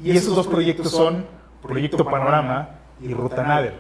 [0.03, 1.27] Y esos dos proyectos son
[1.63, 2.71] Proyecto Panorama
[3.03, 3.75] y Ruta Nader.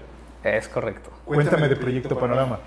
[0.45, 1.11] Es correcto.
[1.25, 2.61] Cuéntame de Proyecto Panorama.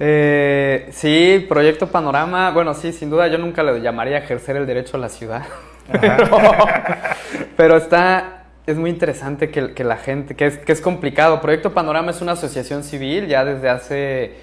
[0.00, 4.96] Eh, sí, Proyecto Panorama, bueno, sí, sin duda yo nunca le llamaría ejercer el derecho
[4.96, 5.44] a la ciudad.
[7.56, 11.40] Pero, está, es muy interesante que, la gente, que es, que es complicado.
[11.40, 14.36] Proyecto Panorama es una asociación civil, ya desde hace,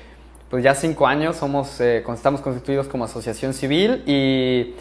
[0.50, 4.76] pues ya cinco años somos, eh, estamos constituidos como asociación civil y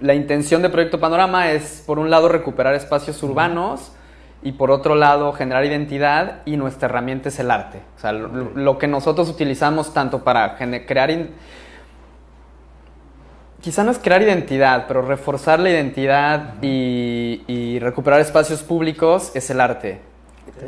[0.00, 3.92] la intención de Proyecto Panorama es, por un lado, recuperar espacios urbanos
[4.42, 7.80] y por otro lado generar identidad y nuestra herramienta es el arte.
[7.96, 11.10] O sea, lo, que nosotros utilizamos tanto para crear...
[13.62, 19.60] Quizá no es crear identidad, pero reforzar la identidad y, recuperar espacios públicos es el
[19.62, 20.02] arte.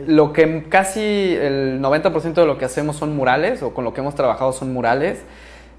[0.06, 4.00] Lo que casi el 90% de lo que hacemos son murales, o con lo que
[4.00, 5.22] hemos trabajado son murales,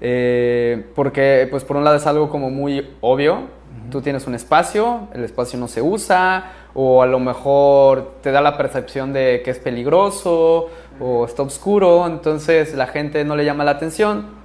[0.00, 3.48] eh, porque pues por un lado es algo como muy obvio,
[3.90, 8.40] tú tienes un espacio, el espacio no se usa, o a lo mejor te da
[8.40, 10.68] la percepción de que es peligroso
[11.00, 14.38] o está oscuro, entonces la gente no le llama la atención.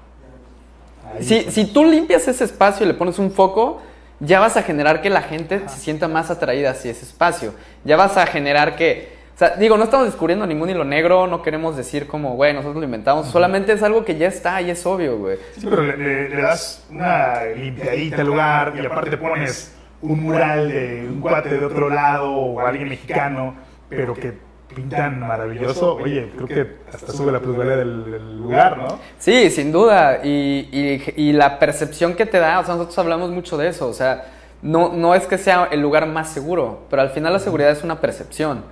[1.20, 3.82] Si, si, tú limpias ese espacio y le pones un foco,
[4.20, 7.54] ya vas a generar que la gente se sienta más atraída hacia ese espacio.
[7.84, 9.23] Ya vas a generar que...
[9.34, 12.76] O sea, digo, no estamos descubriendo ningún hilo negro, no queremos decir como, güey, nosotros
[12.76, 15.38] lo inventamos, solamente es algo que ya está y es obvio, güey.
[15.58, 20.70] Sí, pero le, le das una limpiadita al lugar y aparte te pones un mural
[20.70, 23.56] de un cuate de otro lado o alguien mexicano,
[23.90, 24.34] pero que
[24.74, 29.00] pintan maravilloso, oye, creo que hasta sube la plusvalía del, lugar, ¿no?
[29.18, 30.20] Sí, sin duda.
[30.24, 33.94] Y, y, la percepción que te da, o sea, nosotros hablamos mucho de eso, o
[33.94, 34.26] sea,
[34.62, 37.84] no, no es que sea el lugar más seguro, pero al final la seguridad es
[37.84, 38.64] una percepción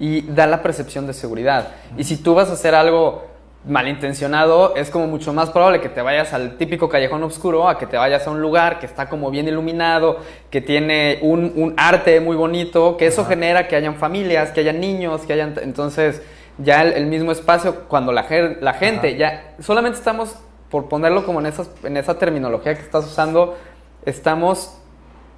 [0.00, 1.68] y da la percepción de seguridad.
[1.96, 3.30] Y si tú vas a hacer algo
[3.66, 7.86] malintencionado, es como mucho más probable que te vayas al típico callejón oscuro a que
[7.86, 12.36] te vayas a un lugar que está como bien iluminado, que tiene un, arte muy
[12.36, 15.54] bonito, que eso genera que hayan familias, que hayan niños, que hayan...
[15.62, 16.22] Entonces,
[16.56, 18.26] ya el, mismo espacio, cuando la,
[18.60, 20.34] la gente, ya solamente estamos,
[20.70, 23.58] por ponerlo como en, esas, en esa terminología que estás usando,
[24.06, 24.78] estamos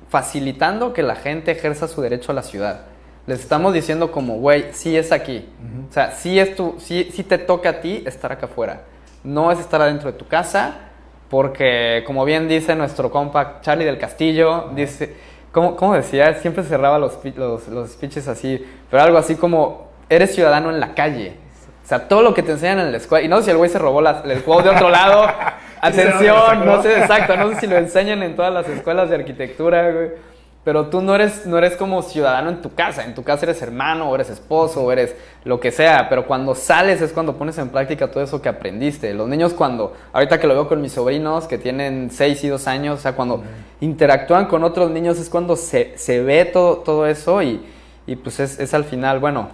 [0.08, 2.91] facilitando que la gente ejerza su derecho a la ciudad.
[3.26, 5.48] Les estamos diciendo como, güey, sí es aquí.
[5.88, 8.82] O sea, sí, es tu, sí, sí te toca a ti estar acá afuera.
[9.22, 10.74] No es estar adentro de tu casa,
[11.30, 15.14] porque como bien dice nuestro compa Charlie del Castillo, dice,
[15.52, 16.34] ¿cómo, ¿cómo, decía?
[16.34, 20.94] Siempre cerraba los, los, los speeches así, pero algo así como, eres ciudadano en la
[20.94, 21.36] calle.
[21.84, 23.24] O sea, todo lo que te enseñan en la escuela.
[23.24, 25.26] Y no sé si el güey se robó la, el juego de otro lado.
[25.80, 29.90] Atención, no sé exacto, no sé si lo enseñan en todas las escuelas de arquitectura,
[29.90, 30.10] güey.
[30.64, 33.04] Pero tú no eres, no eres como ciudadano en tu casa.
[33.04, 36.08] En tu casa eres hermano, o eres esposo, o eres lo que sea.
[36.08, 39.12] Pero cuando sales es cuando pones en práctica todo eso que aprendiste.
[39.12, 42.66] Los niños cuando, ahorita que lo veo con mis sobrinos que tienen 6 y 2
[42.68, 43.42] años, o sea, cuando
[43.80, 47.66] interactúan con otros niños es cuando se, se ve todo, todo eso y,
[48.06, 49.48] y pues es, es, al final, bueno,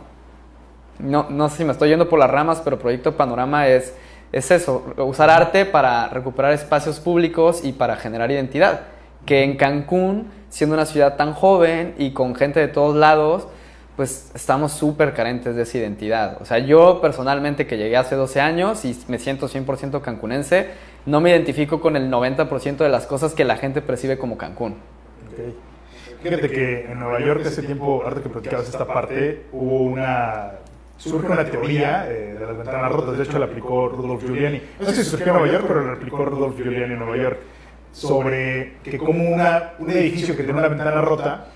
[0.98, 3.94] no, no sé si me estoy yendo por las ramas, pero Proyecto Panorama es,
[4.30, 8.80] es eso, usar arte para recuperar espacios públicos y para generar identidad.
[9.24, 13.48] Que en Cancún siendo una ciudad tan joven y con gente de todos lados,
[13.96, 16.38] pues estamos súper carentes de esa identidad.
[16.40, 20.68] O sea, yo personalmente que llegué hace 12 años y me siento 100% cancunense,
[21.04, 24.76] no me identifico con el 90% de las cosas que la gente percibe como Cancún.
[25.32, 25.54] Okay.
[26.22, 30.52] Fíjate que en Nueva York hace tiempo, ahorita que platicabas esta parte, hubo una
[30.96, 34.60] surge una teoría eh, de las ventanas rotas, de hecho la aplicó Rudolf Giuliani.
[34.80, 37.38] No sé si surgió en Nueva York, pero la aplicó Rudolf Giuliani en Nueva York,
[37.98, 41.46] sobre que como una, un edificio que tiene una ventana rota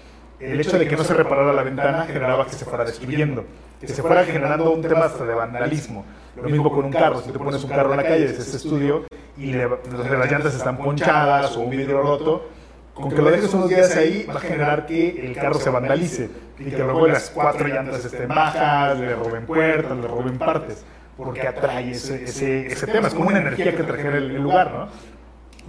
[0.41, 3.45] el hecho de que no se reparara la ventana generaba que se fuera destruyendo,
[3.81, 6.05] que se fuera generando un tema hasta de vandalismo.
[6.37, 8.57] Lo mismo con un carro, si te pones un carro en la calle desde este
[8.57, 9.05] estudio
[9.37, 12.49] y las llantas están ponchadas o un vidrio roto,
[12.95, 16.29] con que lo dejes unos días ahí va a generar que el carro se vandalice
[16.59, 20.85] y que luego las cuatro llantas estén bajas, le roben puertas, le roben partes,
[21.17, 24.89] porque atrae ese, ese, ese tema, es como una energía que trajera el lugar, ¿no?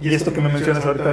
[0.00, 1.10] Y esto que me mencionas ahorita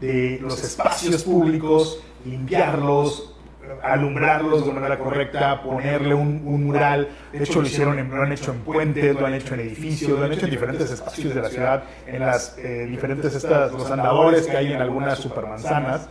[0.00, 3.34] de, los espacios públicos, limpiarlos,
[3.82, 7.08] alumbrarlos de manera correcta, ponerle un, mural.
[7.32, 10.24] De hecho, lo hicieron, lo han hecho en puentes, lo han hecho en edificios, lo
[10.24, 14.46] han hecho en diferentes espacios de la ciudad, en las eh, diferentes estas, los andadores
[14.46, 16.08] que hay en algunas supermanzanas.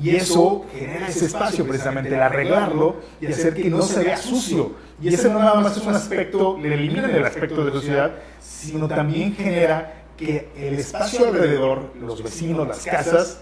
[0.00, 4.72] Y eso genera ese espacio precisamente, el arreglarlo y hacer que no se vea sucio.
[5.02, 8.88] Y ese no nada más es un aspecto, le eliminan el aspecto de sociedad, sino
[8.88, 13.40] también genera que el espacio alrededor, los vecinos, las casas,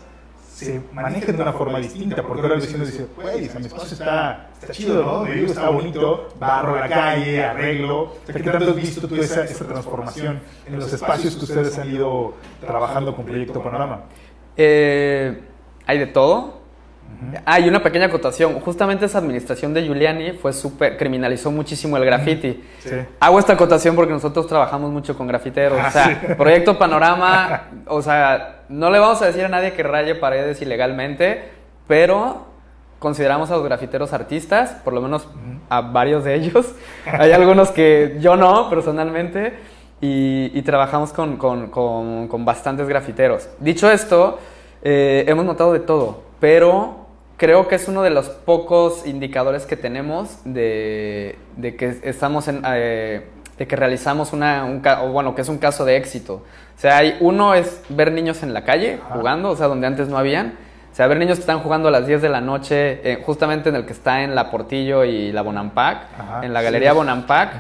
[0.55, 4.51] se manejen de una forma distinta, porque ahora el vecino dice, pues, mi espacio está,
[4.61, 5.25] está chido, ¿no?
[5.25, 8.03] Mi está bonito, barro la calle, arreglo.
[8.03, 11.79] O sea, ¿Qué tanto has visto tú esa, esa transformación en los espacios que ustedes
[11.79, 14.03] han ido trabajando con Proyecto Panorama?
[14.57, 15.41] Eh,
[15.87, 16.60] hay de todo.
[17.45, 18.61] Hay una pequeña acotación.
[18.61, 22.63] Justamente esa administración de Giuliani fue súper, criminalizó muchísimo el graffiti.
[23.21, 25.79] Hago esta acotación porque nosotros trabajamos mucho con grafiteros.
[25.81, 29.83] Ah, o sea, Proyecto Panorama, o sea, no le vamos a decir a nadie que
[29.83, 31.51] raye paredes ilegalmente,
[31.87, 32.47] pero
[32.99, 35.29] consideramos a los grafiteros artistas, por lo menos
[35.69, 36.75] a varios de ellos.
[37.07, 39.55] Hay algunos que yo no, personalmente,
[40.01, 43.49] y, trabajamos con, con, bastantes grafiteros.
[43.59, 44.39] Dicho esto,
[44.83, 47.00] eh, hemos notado de todo, pero
[47.41, 53.27] creo que es uno de los pocos indicadores que tenemos de, que estamos en, eh,
[53.57, 56.45] de que realizamos una, un, bueno, que es un caso de éxito.
[56.77, 60.09] O sea, hay, uno es ver niños en la calle jugando, o sea, donde antes
[60.09, 60.59] no habían.
[60.93, 63.71] O sea, ver niños que están jugando a las 10 de la noche, eh, justamente
[63.71, 67.55] en el que está en la Portillo y la Bonampak, en la Galería Bonampak.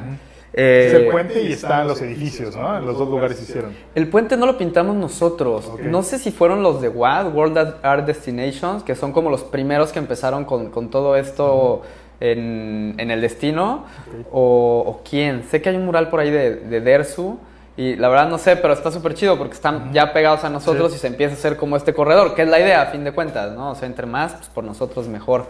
[0.52, 2.76] Eh, es el puente y están los edificios, ¿no?
[2.76, 3.72] En los dos lugares hicieron.
[3.94, 5.70] El puente no lo pintamos nosotros.
[5.82, 9.92] No sé si fueron los de WAD, World Art Destinations, que son como los primeros
[9.92, 11.82] que empezaron con, con todo esto
[12.18, 13.84] en, en, el destino.
[14.32, 15.44] O, quién.
[15.44, 17.38] Sé que hay un mural por ahí de, de Dersu.
[17.76, 20.94] Y la verdad no sé, pero está súper chido porque están ya pegados a nosotros
[20.94, 23.12] y se empieza a hacer como este corredor, que es la idea a fin de
[23.12, 23.70] cuentas, ¿no?
[23.70, 25.46] O sea, entre más, pues por nosotros mejor.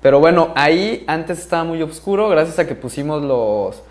[0.00, 3.82] Pero bueno, ahí antes estaba muy oscuro gracias a que pusimos los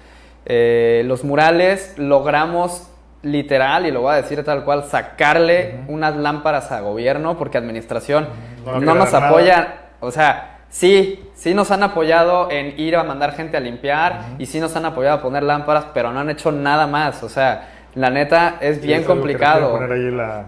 [0.46, 2.90] eh, los murales logramos
[3.24, 8.28] literal, y lo voy a decir tal cual, sacarle unas lámparas a gobierno porque administración
[8.64, 13.58] no, nos apoya, o sea, sí, sí nos han apoyado en ir a mandar gente
[13.58, 16.86] a limpiar y sí nos han apoyado a poner lámparas, pero no han hecho nada
[16.86, 19.80] más, o sea, la neta es bien complicado.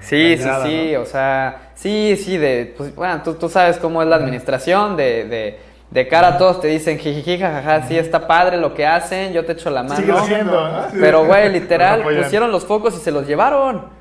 [0.01, 4.07] sí, sí, sí, o sea, sí, sí, de, pues, bueno, tú, tú sabes cómo es
[4.07, 5.66] la administración de de
[6.07, 9.53] cara a todos te dicen jijiji, jajaja, sí está padre lo que hacen, yo te
[9.53, 9.95] echo la mano.
[9.95, 10.83] Sigue haciendo, ¿no?
[10.99, 13.96] Pero, güey, literal, pusieron los focos y se los llevaron.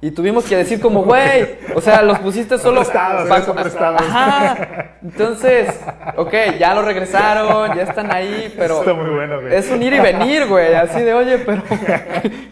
[0.00, 3.28] Y tuvimos que decir como, güey, o sea, los pusiste solo prestados,
[3.74, 3.96] para...
[3.96, 4.94] Ajá.
[5.02, 5.76] Entonces,
[6.16, 9.56] ok, ya lo regresaron, ya están ahí, pero Está muy bueno, güey.
[9.56, 11.62] es un ir y venir, güey, así de, oye, pero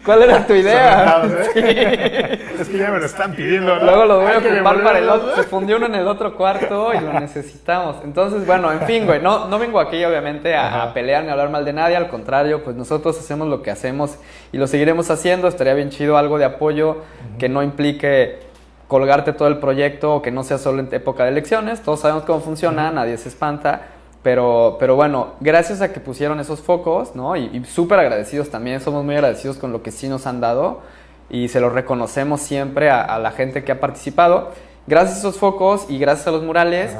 [0.05, 1.23] ¿cuál era tu idea?
[1.55, 2.39] ¿eh?
[2.59, 3.75] Es que ya me lo están pidiendo.
[3.77, 6.93] Luego lo voy a ocupar para el otro, se fundió uno en el otro cuarto
[6.93, 7.97] y lo necesitamos.
[8.03, 11.49] Entonces, bueno, en fin, güey, no, no vengo aquí obviamente a, pelear ni a hablar
[11.49, 14.17] mal de nadie, al contrario, pues nosotros hacemos lo que hacemos
[14.51, 17.03] y lo seguiremos haciendo, estaría bien chido algo de apoyo
[17.37, 18.39] que no implique
[18.87, 21.81] colgarte todo el proyecto o que no sea solo en época de elecciones.
[21.81, 23.81] Todos sabemos cómo funciona, nadie se espanta.
[24.23, 27.35] Pero, pero bueno, gracias a que pusieron esos focos, ¿no?
[27.35, 30.81] Y, súper agradecidos también, somos muy agradecidos con lo que sí nos han dado
[31.29, 34.51] y se lo reconocemos siempre a, la gente que ha participado.
[34.85, 36.95] Gracias a esos focos y gracias a los murales,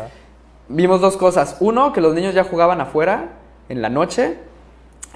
[0.70, 1.58] vimos dos cosas.
[1.60, 3.30] Uno, que los niños ya jugaban afuera
[3.70, 4.38] en la noche.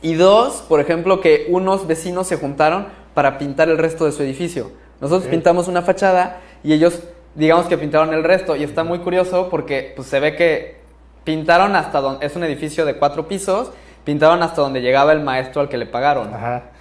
[0.01, 4.23] Y dos, por ejemplo, que unos vecinos se juntaron para pintar el resto de su
[4.23, 4.71] edificio.
[5.01, 7.01] Nosotros pintamos una fachada y ellos,
[7.35, 8.55] digamos que pintaron el resto.
[8.55, 10.77] Y está muy curioso porque pues, se ve que
[11.23, 12.25] pintaron hasta donde.
[12.25, 13.71] Es un edificio de cuatro pisos.
[14.05, 16.31] Pintaron hasta donde llegaba el maestro al que le pagaron.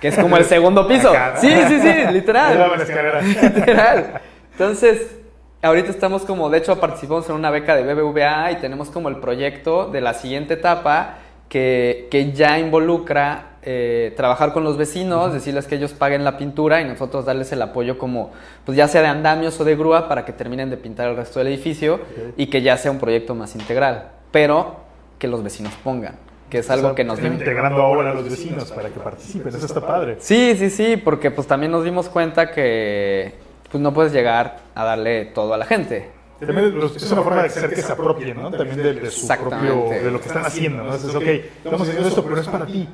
[0.00, 1.12] Que es como el segundo piso.
[1.40, 2.72] Sí, sí, sí, literal.
[3.56, 4.20] literal.
[4.52, 5.16] Entonces,
[5.62, 9.16] Ahorita estamos como, de hecho participamos en una beca de BBVA y tenemos como el
[9.16, 11.18] proyecto de la siguiente etapa
[11.50, 16.80] que, que ya involucra eh, trabajar con los vecinos, decirles que ellos paguen la pintura
[16.80, 18.30] y nosotros darles el apoyo como,
[18.64, 21.38] pues ya sea de andamios o de grúa para que terminen de pintar el resto
[21.40, 22.00] del edificio
[22.36, 24.76] y que ya sea un proyecto más integral, pero
[25.18, 26.16] que los vecinos pongan
[26.48, 29.80] que es algo que nos integrando ahora a los vecinos para que participen, eso está
[29.86, 30.16] padre.
[30.18, 33.34] Sí, sí, sí, porque pues también nos dimos cuenta que
[33.70, 36.10] pues no puedes llegar a darle todo a la gente.
[36.40, 38.50] También los- es una forma de hacer que se apropien, ¿no?
[38.50, 40.94] También de, de su propio, de lo que están haciendo, ¿no?
[40.94, 41.22] Entonces, ok,
[41.64, 42.88] estamos haciendo esto, pero es para ti.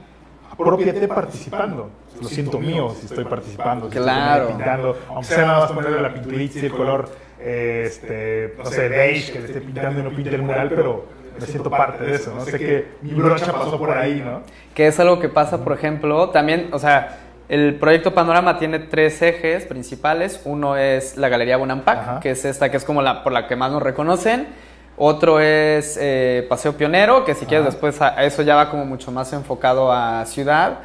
[0.59, 1.91] Apropiate participando.
[2.21, 4.45] Lo siento mío si estoy participando, si Claro.
[4.45, 7.09] estoy pintando, aunque sea nada más ponerle la pinturita y el color,
[7.41, 11.05] eh, este, no sé, beige, que le esté pintando y no pinte el mural, pero
[11.39, 12.45] me siento parte de eso, ¿no?
[12.47, 14.41] Sé que mi brocha pasó por ahí, ¿no?
[14.75, 17.19] Que es algo que pasa, por ejemplo, también, o sea,
[17.51, 20.41] el proyecto Panorama tiene tres ejes principales.
[20.47, 23.55] Uno es la Galería Bonampak, que es esta que es como la por la que
[23.57, 24.49] más nos reconocen.
[24.97, 28.87] Otro es eh, Paseo Pionero, que si quieres después a, a eso ya va como
[28.87, 30.79] mucho más enfocado a ciudad.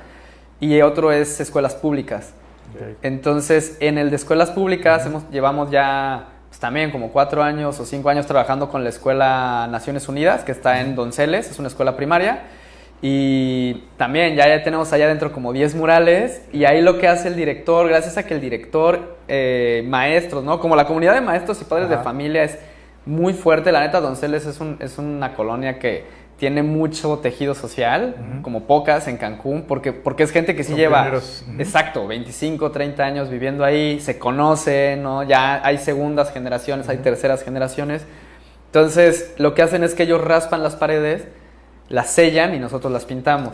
[0.60, 2.34] Y otro es Escuelas Públicas.
[3.02, 7.86] Entonces, en el de escuelas públicas hemos, llevamos ya pues, también como cuatro años o
[7.86, 11.96] cinco años trabajando con la Escuela Naciones Unidas, que está en Donceles, es una escuela
[11.96, 12.44] primaria.
[13.04, 16.44] Y también ya, ya tenemos allá adentro como 10 murales.
[16.54, 20.60] Y ahí lo que hace el director, gracias a que el director, eh, maestros, ¿no?
[20.60, 22.60] Como la comunidad de maestros y padres de familia es
[23.06, 23.72] muy fuerte.
[23.72, 26.06] La neta, Donceles es, un- es una colonia que
[26.38, 30.78] tiene mucho tejido social, como pocas en Cancún, porque, porque es gente que sí Son
[30.80, 31.04] lleva...
[31.60, 35.22] Exacto, 25, 30 años viviendo ahí, se conocen, ¿no?
[35.22, 38.06] Ya hay segundas generaciones, hay terceras generaciones.
[38.68, 41.28] Entonces, lo que hacen es que ellos raspan las paredes,
[41.90, 43.54] las sellan y nosotros las pintamos.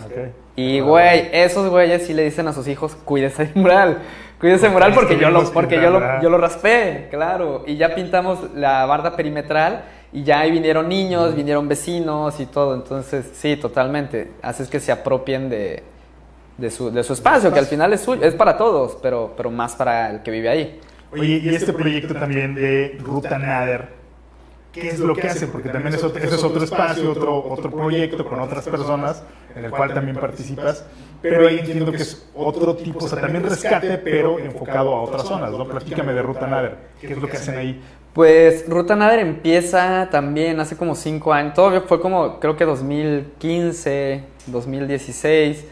[0.55, 3.97] Y, güey, esos güeyes sí le dicen a sus hhijos, cuídese el mural,
[4.39, 7.63] cuídese el mural porque yo lo, porque yo lo, yo lo raspé, claro.
[7.65, 12.75] Y ya pintamos la barda perimetral y ya ahí vinieron niños, vinieron vecinos y todo.
[12.75, 14.31] Entonces, sí, totalmente.
[14.41, 15.83] Haces que se apropien de,
[16.57, 19.51] de, su, de su espacio, que al final es suyo, es para todos, pero, pero
[19.51, 20.79] más para el que vive ahí.
[21.11, 23.96] Oye, y este proyecto también de Ruta Nader,
[24.79, 25.49] ¿qué es lo que hacen?
[25.49, 29.23] Porque también es otro, ese es otro espacio, otro, otro proyecto con otras personas
[29.55, 30.85] en el cual también participas,
[31.21, 35.23] pero ahí entiendo que es otro tipo, o sea, también rescate, pero enfocado a otras
[35.23, 35.67] zonas, ¿no?
[35.67, 37.81] Platícame de Ruta Nader, ¿qué es lo que hacen ahí?
[38.13, 44.23] Pues Ruta Nader empieza también hace como cinco años, todo fue como creo que 2015,
[44.47, 45.65] 2016.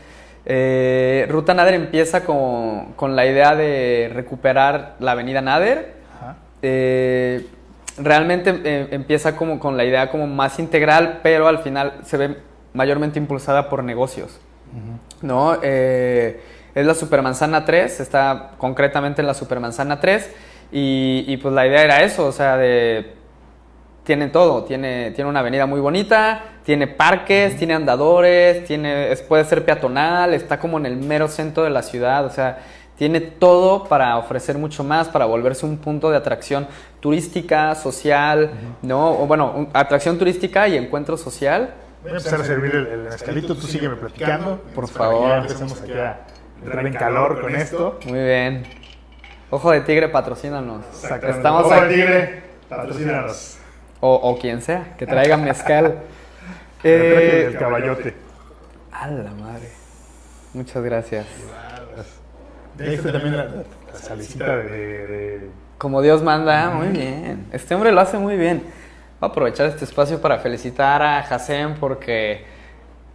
[0.47, 5.95] Eh, Ruta Nader empieza con, con la idea de recuperar la avenida Nader.
[6.15, 6.35] Ajá.
[6.61, 7.47] Eh,
[7.97, 12.37] realmente eh, empieza como con la idea como más integral, pero al final se ve
[12.73, 14.39] mayormente impulsada por negocios.
[15.21, 15.57] ¿no?
[15.63, 16.41] Eh,
[16.75, 20.29] es la Supermanzana 3, está concretamente en la Supermanzana 3
[20.73, 23.13] y, y, pues la idea era eso, o sea, de...
[24.03, 29.45] Tiene todo, tiene, tiene una avenida muy bonita, tiene parques, tiene andadores, tiene, es- puede
[29.45, 32.59] ser peatonal, está como en el mero centro de la ciudad, o sea,
[32.97, 36.67] tiene todo para ofrecer mucho más, para volverse un punto de atracción
[37.09, 38.49] turística, social,
[38.81, 39.11] ¿no?
[39.21, 41.75] O bueno, un- atracción turística y encuentro social.
[42.01, 44.59] Voy a empezar a servir el, el mezcalito, tú sígueme platicando.
[44.73, 45.29] Por favor.
[45.29, 46.21] ya empecemos aquí a
[46.63, 47.99] entrar en calor con esto.
[48.07, 48.63] Muy bien.
[49.51, 50.83] Ojo de tigre, patrocínanos.
[51.03, 51.93] Estamos Ojo al aquí.
[51.93, 53.57] tigre, patrocínanos.
[53.99, 55.99] O, o quien sea, que traiga mezcal.
[56.83, 58.15] El traje Eh, del caballote.
[58.91, 59.69] a la madre.
[60.55, 61.27] Muchas gracias.
[62.77, 67.47] De ahí está también la, de, de- Como Dios manda, muy bien.
[67.51, 68.63] Este hombre lo hace muy bien.
[69.19, 72.45] Voy a aprovechar este espacio para felicitar a Hasem porque,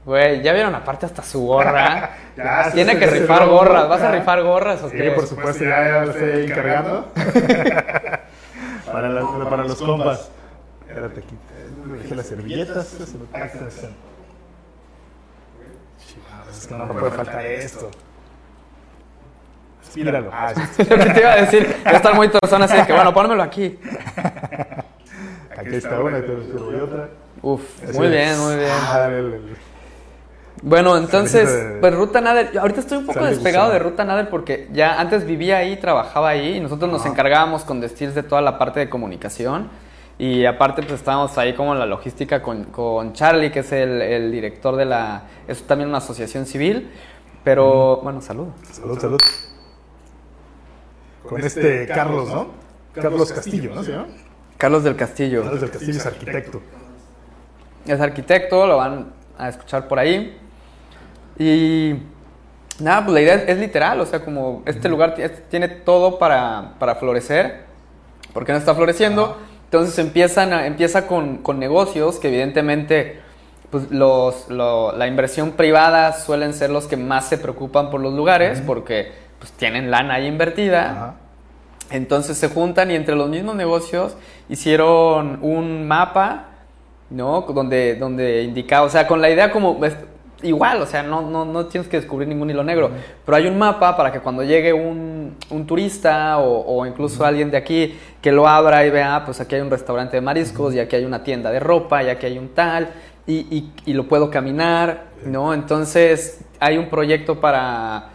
[0.05, 2.11] güey, ya vieron aparte hasta su gorra.
[2.37, 3.89] Ya, Tiene se- que se- rifar se- gorras.
[3.89, 5.11] ¿Vas a rifar gorras o Sí, qué?
[5.11, 7.09] por supuesto, ya, ya lo estoy encargando.
[8.93, 10.31] para, las- para los compas.
[10.89, 11.37] Espérate aquí.
[12.03, 12.87] Dejé las servilletas.
[12.89, 13.91] se lo- ah, están, están.
[16.07, 17.91] Chihuahua, es que no puede faltar esto.
[19.81, 20.31] Aspíralo.
[20.33, 20.85] Ah, sí.
[20.91, 23.43] Lo que te iba a decir, a estar muy torzón así de que, bueno, pónmelo
[23.43, 23.79] aquí.
[25.57, 27.09] Aquí está una, te sirvo otra.
[27.43, 28.71] Uf, Así muy bien, muy bien.
[28.71, 29.71] Ah, dale, dale, dale.
[30.63, 33.79] Bueno, entonces, pues Ruta Nader, ahorita estoy un poco despegado de.
[33.79, 38.15] Ruta Nader porque ya antes vivía ahí, trabajaba ahí y nosotros nos encargábamos con Destils
[38.15, 39.71] de toda la parte de comunicación
[40.19, 44.03] y aparte pues estábamos ahí como en la logística con, con Charlie, que es el,
[44.03, 46.91] el director de la, es también una asociación civil,
[47.43, 48.49] pero bueno, salud.
[48.71, 49.21] Salud, salud.
[51.31, 52.49] Con este Carlos, ¿no?
[52.93, 53.85] Carlos Castillo, ¿no?
[53.85, 54.09] ¿Se llama?
[54.59, 55.43] Carlos del Castillo.
[55.45, 56.61] Carlos del Castillo es arquitecto.
[57.87, 60.37] Es arquitecto, lo van a escuchar por ahí.
[61.39, 61.95] Y
[62.81, 65.15] nada, pues la idea es, es literal, o sea, como este lugar
[65.49, 67.61] tiene todo para, para florecer.
[68.33, 69.39] porque no está floreciendo.
[69.67, 73.21] Entonces empiezan empieza con, con, negocios que evidentemente
[73.71, 78.61] pues los, la inversión privada suelen ser los que más se preocupan por los lugares
[78.67, 81.20] porque pues tienen lana ahí invertida.
[81.91, 84.17] Entonces se juntan y entre los mismos negocios
[84.49, 86.47] hicieron un mapa,
[87.11, 87.43] ¿no?
[87.43, 89.81] Donde, donde indicaba, o sea, con la idea como,
[90.43, 92.91] igual, o sea, no, no, no tienes que descubrir ningún hilo negro,
[93.27, 97.51] pero hay un mapa para que cuando llegue un, un turista o, o incluso alguien
[97.51, 100.79] de aquí que lo abra y vea, pues aquí hay un restaurante de mariscos y
[100.79, 102.89] aquí hay una tienda de ropa y aquí hay un tal
[103.27, 105.53] y, y, y lo puedo caminar, ¿no?
[105.53, 108.11] Entonces hay un proyecto para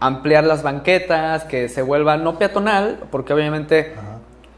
[0.00, 3.94] ampliar las banquetas, que se vuelva no peatonal, porque obviamente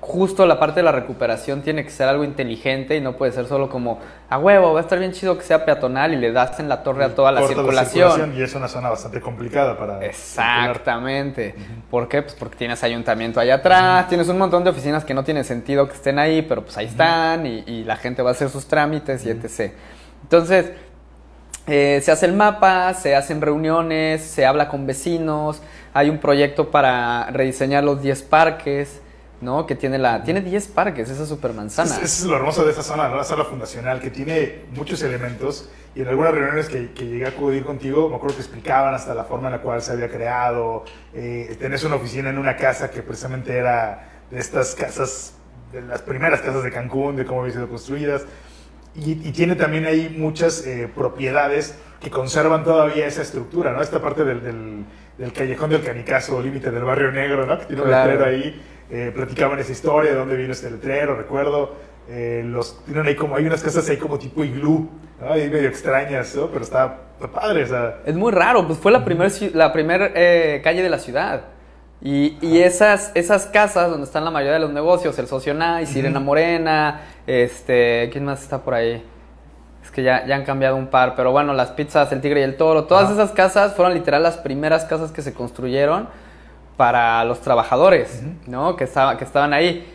[0.02, 3.46] justo la parte de la recuperación tiene que ser algo inteligente y no puede ser
[3.46, 6.58] solo como a huevo, va a estar bien chido que sea peatonal y le das
[6.58, 8.34] en la torre a toda la circulación.
[8.36, 10.04] Y es una zona bastante complicada para...
[10.04, 11.54] Exactamente.
[11.88, 12.22] ¿Por qué?
[12.22, 15.86] Pues porque tienes ayuntamiento allá atrás, tienes un montón de oficinas que no tiene sentido
[15.86, 19.24] que estén ahí, pero pues ahí están y, la gente va a hacer sus trámites
[19.24, 19.72] y etc.
[20.22, 20.72] Entonces,
[21.66, 25.62] eh, se hace el mapa, se hacen reuniones, se habla con vecinos,
[25.94, 29.00] hay un proyecto para rediseñar los 10 parques.
[29.42, 29.66] ¿no?
[29.66, 31.96] Que tiene la tiene 10 parques, esa supermanzana.
[31.96, 35.68] Eso es lo hermoso de esa zona, la zona fundacional, que tiene muchos elementos.
[35.94, 39.14] Y en algunas reuniones que, que, llegué a acudir contigo, me acuerdo que explicaban hasta
[39.14, 40.84] la forma en la cual se había creado.
[41.12, 45.34] Eh, tenés una oficina en una casa que precisamente era de estas casas,
[45.72, 48.22] de las primeras casas de Cancún, de cómo habían sido construidas.
[48.94, 53.80] Y, tiene también ahí muchas eh, propiedades que conservan todavía esa estructura, ¿no?
[53.80, 54.84] Esta parte del,
[55.16, 57.58] del, callejón del Canicazo, límite del barrio negro, ¿no?
[57.58, 58.60] Que tiene un letrero ahí
[58.94, 61.74] eh, platicaban esa historia, de dónde vino este letrero, recuerdo.
[62.10, 66.36] Eh, los, tienen ahí como, hay unas casas ahí como tipo iglú, ahí medio extrañas,
[66.36, 66.48] ¿no?
[66.48, 66.98] pero está,
[67.32, 67.64] padre.
[67.64, 68.00] O sea.
[68.04, 71.44] Es muy raro, pues fue la primera la primer, eh, calle de la ciudad.
[72.04, 75.92] Y, y, esas, esas casas donde están la mayoría de los negocios, el Socio Nice,
[75.92, 79.04] Sirena Morena, este, ¿quién más está por ahí?
[79.84, 82.42] Es que ya, ya han cambiado un par, pero bueno, las pizzas, el Tigre y
[82.42, 86.08] el Toro, todas esas casas fueron literal las primeras casas que se construyeron
[86.76, 88.74] para los trabajadores, ¿no?
[88.74, 89.88] Que, estaba, que estaban ahí.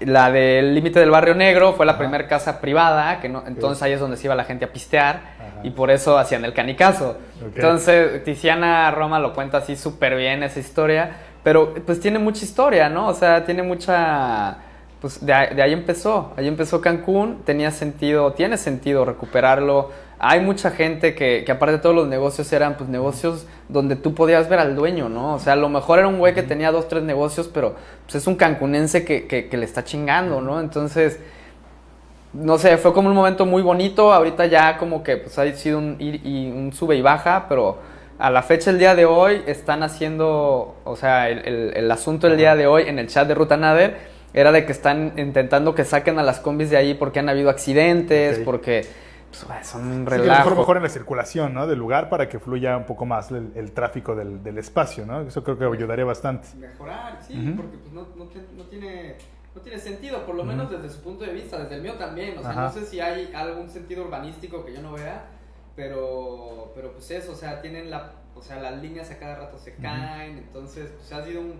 [0.00, 3.92] La del límite del barrio negro fue la primera casa privada, que no, entonces ahí
[3.92, 5.20] es donde se iba la gente a pistear
[5.62, 7.18] y por eso hacían el canicazo.
[7.42, 12.88] Entonces Tiziana Roma lo cuenta así súper bien esa historia, pero pues tiene mucha historia,
[12.88, 13.06] ¿no?
[13.06, 14.58] O sea, tiene mucha...
[15.00, 19.90] Pues de, de ahí empezó, ahí empezó Cancún, tenía sentido, tiene sentido recuperarlo,
[20.26, 24.14] hay mucha gente que, que, aparte de todos los negocios eran pues negocios donde tú
[24.14, 25.34] podías ver al dueño, ¿no?
[25.34, 27.74] O sea, a lo mejor era un güey que tenía dos, tres negocios, pero
[28.04, 30.60] pues es un cancunense que, que, le está chingando, ¿no?
[30.60, 31.20] Entonces,
[32.32, 35.78] no sé, fue como un momento muy bonito, ahorita ya como que pues ha sido
[35.78, 37.78] un ir y un sube y baja, pero
[38.18, 42.36] a la fecha el día de hoy están haciendo, o sea, el, el, asunto del
[42.36, 43.96] día de hoy en el chat de Ruta Nader
[44.32, 47.50] era de que están intentando que saquen a las combis de ahí porque han habido
[47.50, 48.86] accidentes, porque
[49.30, 50.38] pues, son un relajo.
[50.38, 51.66] mejor, mejor en la circulación ¿no?
[51.66, 55.20] del lugar para que fluya un poco más el, tráfico del, del, espacio, ¿no?
[55.22, 56.48] Eso creo que ayudaría bastante.
[56.56, 59.16] Mejorar, sí, porque pues, no, no, no, tiene,
[59.54, 62.38] no tiene sentido, por lo menos desde su punto de vista, desde el mío también.
[62.38, 65.24] O sea, no sé si hay algún sentido urbanístico que yo no vea,
[65.76, 69.58] pero, pero pues eso, o sea, tienen la, o sea, las líneas a cada rato
[69.58, 71.54] se caen, entonces pues ha sido un,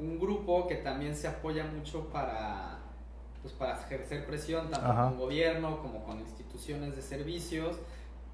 [0.00, 2.78] un grupo que también se apoya mucho para
[3.42, 7.76] pues para ejercer presión tanto con gobierno como con instituciones de servicios,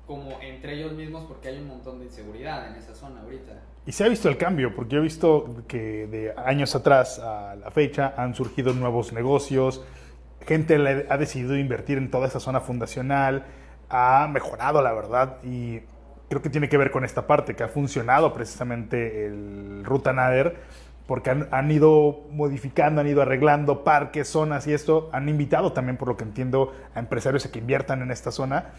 [0.07, 3.53] como entre ellos mismos porque hay un montón de inseguridad en esa zona ahorita.
[3.87, 7.70] Y se ha visto el cambio, porque he visto que de años atrás a la
[7.70, 9.85] fecha han surgido nuevos negocios,
[10.47, 10.76] gente
[11.09, 13.45] ha decidido invertir en toda esa zona fundacional,
[13.91, 15.80] ha mejorado la verdad y
[16.28, 20.57] creo que tiene que ver con esta parte, que ha funcionado precisamente el Ruta Nader
[21.07, 25.11] porque han, ido modificando, han ido arreglando parques, zonas y esto.
[25.12, 28.70] Han invitado también, por lo que entiendo, a empresarios a que inviertan en esta zona.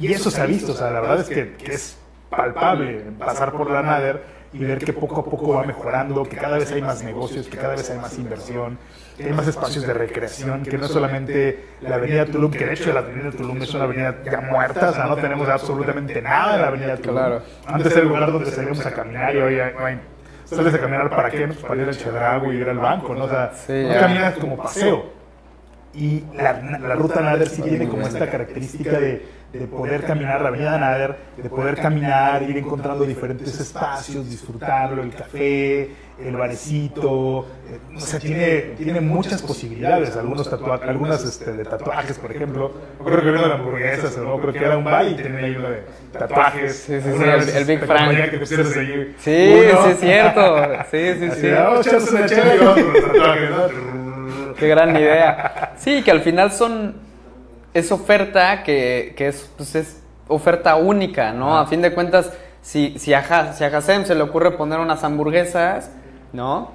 [0.00, 1.98] Y, eso, se ha visto, o sea, la verdad es que, es
[2.30, 4.22] palpable pasar por la Nader
[4.52, 7.58] y ver que poco a poco va mejorando, que cada vez hay más negocios, que
[7.58, 8.78] cada vez hay más inversión,
[9.20, 12.74] que hay más espacios de recreación, que no es solamente la avenida Tulum, que de
[12.74, 16.56] hecho la avenida Tulum es una avenida ya muerta, o sea, no tenemos absolutamente nada
[16.56, 17.40] en la avenida Tulum.
[17.66, 20.00] Antes era el lugar donde salíamos a caminar y hoy no hay
[20.44, 23.24] sales a caminar para qué, para ir al Chedrago y ir al banco, ¿no?
[23.24, 25.20] O sea, no caminas como paseo.
[25.92, 30.48] Y la, la ruta Nader sí tiene como esta característica de, de, poder caminar, la
[30.48, 35.90] avenida Nader, de poder caminar, ir encontrando diferentes espacios, disfrutarlo, el café,
[36.24, 42.18] el barecito, eh, o sea, tiene, tiene muchas posibilidades, algunos tatuajes, algunas este, de tatuajes,
[42.18, 42.72] por ejemplo,
[43.04, 45.70] creo que vino de hamburguesas, no creo que era un bar y tenía ahí uno
[45.70, 45.82] de
[46.12, 46.76] tatuajes.
[46.76, 48.30] Sí, sí, sí, el, Big Frank.
[48.30, 48.56] Que sí,
[49.18, 50.56] sí, es cierto,
[50.90, 51.50] sí, sí, sí.
[51.50, 53.90] Vamos a echarnos una chela y vamos con los tatuajes, ¿no?
[54.54, 55.72] Qué gran idea.
[55.78, 57.09] Sí, que al final son.
[57.74, 61.58] Es oferta que, que es, pues es oferta única, ¿no?
[61.58, 65.02] A fin de cuentas, si, si, a, si a Hasem se le ocurre poner unas
[65.04, 65.90] hamburguesas,
[66.32, 66.72] ¿no?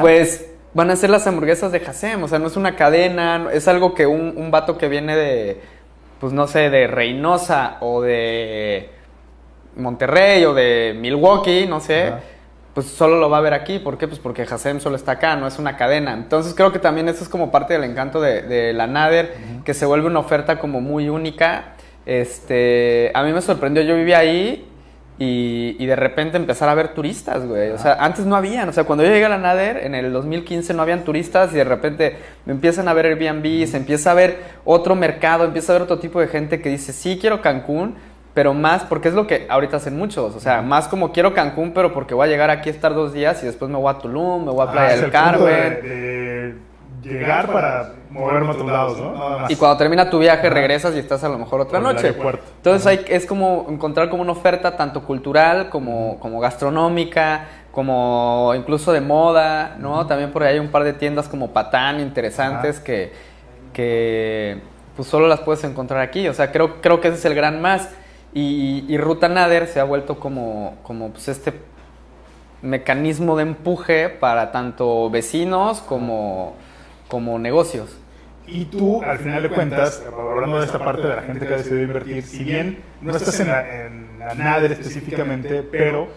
[0.00, 3.68] Pues van a ser las hamburguesas de Hasem, o sea, no es una cadena, es
[3.68, 5.60] algo que un, un vato que viene de,
[6.20, 8.90] pues no sé, de Reynosa o de
[9.76, 12.12] Monterrey o de Milwaukee, no sé,
[12.74, 13.78] pues solo lo va a ver aquí.
[13.78, 14.08] ¿Por qué?
[14.08, 16.14] Pues porque Hasem solo está acá, no es una cadena.
[16.14, 19.86] Entonces creo que también eso es como parte del encanto de, la Nader, que se
[19.86, 21.74] vuelve una oferta como muy única.
[22.06, 24.68] Este, a mí me sorprendió, yo vivía ahí
[25.18, 27.70] y, de repente empezar a ver turistas, güey.
[27.70, 28.68] O sea, antes no habían.
[28.68, 31.56] O sea, cuando yo llegué a la Nader, en el 2015 no habían turistas y
[31.56, 35.74] de repente me empiezan a ver Airbnb, se empieza a ver otro mercado, empieza a
[35.74, 37.94] ver otro tipo de gente que dice, sí, quiero Cancún,
[38.34, 40.34] pero más, porque es lo que ahorita hacen muchos.
[40.34, 43.12] O sea, más como quiero Cancún, pero porque voy a llegar aquí a estar dos
[43.12, 46.62] días y después me voy a Tulum, me voy a ah, Playa del Carmen
[47.02, 49.46] llegar para moverme a otros lados, ¿no?
[49.48, 52.14] Y cuando termina tu viaje regresas y estás a lo mejor otra noche.
[52.56, 58.92] Entonces hay, es como encontrar como una oferta tanto cultural como, como gastronómica, como incluso
[58.92, 60.06] de moda, ¿no?
[60.06, 63.12] También por ahí hay un par de tiendas como Patán interesantes que,
[63.72, 64.60] que
[64.94, 66.28] pues solo las puedes encontrar aquí.
[66.28, 67.88] O sea, creo, creo que ese es el gran más.
[68.34, 71.52] Y, y Ruta Nader se ha vuelto como, como pues este
[72.62, 76.54] mecanismo de empuje para tanto vecinos como
[77.12, 77.98] como negocios.
[78.46, 81.58] Y tú, al final de cuentas, hablando de esta parte de la gente que ha
[81.58, 86.08] decidido invertir, si bien no estás en la, en la NADER específicamente, pero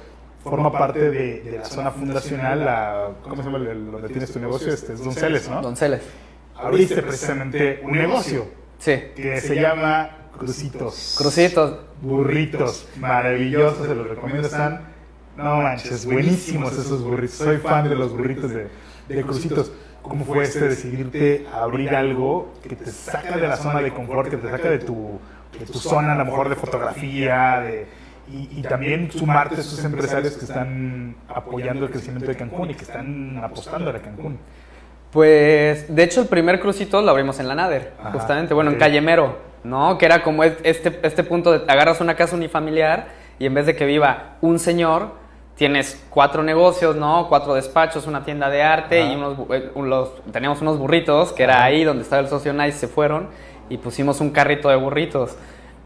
[0.42, 4.74] forma parte de, la zona fundacional, la, ¿cómo se llama el, donde tienes tu negocio?
[4.74, 5.62] Este, es Donceles, ¿no?
[5.62, 6.02] Donceles.
[6.56, 8.46] Abriste precisamente un negocio
[8.78, 8.94] sí.
[9.18, 11.16] que se llama Crucitos.
[11.18, 11.80] Crucitos.
[12.02, 14.82] Burritos, maravillosos, se los recomiendo, están,
[15.38, 17.38] no manches, buenísimos esos burritos.
[17.38, 18.68] Soy fan de los burritos de,
[19.08, 19.72] de Crucitos.
[20.02, 24.38] ¿Cómo fue este decidirte abrir algo que te saca de la zona de confort, que
[24.38, 25.20] te saca de tu,
[25.60, 27.88] de tu zona a lo mejor de fotografía, de,
[28.32, 32.84] y, también sumarte a esos empresarios que están apoyando el crecimiento de Cancún y que
[32.84, 34.38] están apostando a Cancún?
[35.12, 39.38] Pues, de hecho, el primer crucito lo abrimos en la Nader, justamente, bueno, en Callemero,
[39.66, 39.98] ¿no?
[39.98, 43.08] Que era como este, este punto de agarras una casa unifamiliar
[43.40, 45.12] y en vez de que viva un señor,
[45.56, 47.28] tienes cuatro negocios, ¿no?
[47.28, 51.64] Cuatro despachos, una tienda de arte y unos, eh, los, teníamos unos burritos, que era
[51.64, 53.30] ahí donde estaba el socio Nice, se fueron
[53.70, 55.36] y pusimos un carrito de burritos.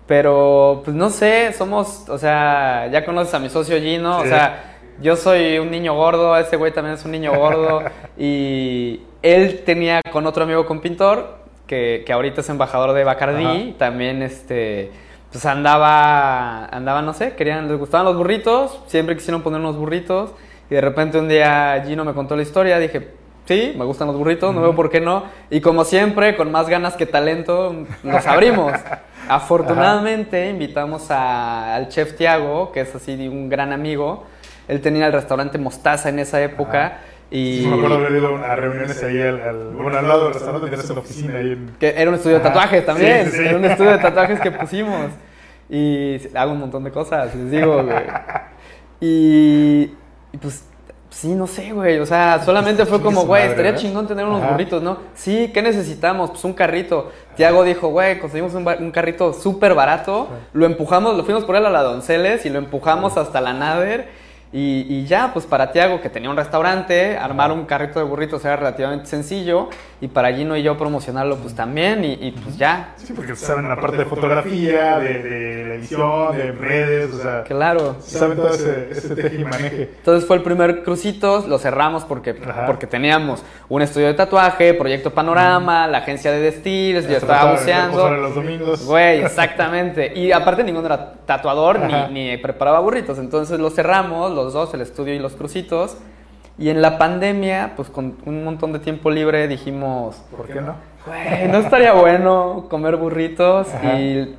[0.06, 4.78] Pero, pues no sé, somos, o sea, ya conoces a mi socio Gino, o sea,
[5.02, 7.84] yo soy un niño gordo, ese güey también es un niño gordo
[8.18, 11.39] y él tenía con otro amigo con pintor,
[11.70, 14.92] que, que ahorita es embajador de Bacardí, también este
[15.32, 20.32] pues andaba, andaba, no sé, querían, les gustaban los burritos, siempre quisieron poner unos burritos,
[20.72, 23.10] y de repente un día Gino me contó la historia, dije,
[23.46, 26.68] sí, me gustan los burritos, no veo por qué no, y como siempre, con más
[26.68, 28.74] ganas que talento, nos abrimos.
[29.30, 34.26] Afortunadamente invitamos al chef Tiago, que es así un gran amigo,
[34.68, 37.02] él tenía el restaurante Mostaza en esa época,
[37.32, 37.66] Y...
[37.68, 41.02] Me acuerdo haber ido a reuniones ahí al, bueno, al lado del restaurante tenías una
[41.02, 41.76] oficina ahí en...
[41.80, 45.12] Que era un estudio de tatuajes también, era un estudio de tatuajes que pusimos.
[45.70, 48.04] Y hago un montón de cosas, les digo, güey.
[49.00, 49.94] Y,
[50.34, 50.64] y pues
[51.10, 52.00] Sí, no sé, güey.
[52.00, 55.00] O sea, solamente fue como, güey, estaría chingón tener unos burritos, ¿no?
[55.16, 56.30] Sí, ¿qué necesitamos?
[56.30, 57.12] Pues un carrito.
[57.36, 60.30] Tiago dijo, güey, conseguimos un, un carrito súper barato.
[60.54, 64.08] Lo empujamos, lo fuimos por él a la Donceles y lo empujamos hasta la Nader.
[64.52, 68.56] Y, ya, pues para Tiago, que tenía un restaurante, armar un carrito de burritos era
[68.56, 69.70] relativamente sencillo.
[70.02, 72.06] Y para Gino y yo promocionarlo, pues también.
[72.06, 72.94] Y, pues ya.
[72.96, 77.44] Sí, porque saben la parte de fotografía, de, de edición, de redes, o sea.
[77.44, 77.98] Claro.
[78.00, 79.90] Saben todo ese, ese teje y maneje.
[79.98, 82.34] Entonces fue el primer crucito, lo cerramos porque,
[82.66, 88.10] porque teníamos un estudio de tatuaje, Proyecto Panorama, la agencia de destiles, yo estaba buceando.
[88.10, 88.86] los domingos.
[88.86, 90.14] Güey, exactamente.
[90.16, 93.18] Y aparte ninguno era tatuador ni, ni preparaba burritos.
[93.20, 95.98] Entonces lo cerramos los dos, el estudio y los crucitos.
[96.60, 100.22] Y en la pandemia, pues con un montón de tiempo libre dijimos...
[100.36, 100.76] ¿Por qué no?
[101.06, 103.68] Güey, no estaría bueno comer burritos.
[103.98, 104.36] Y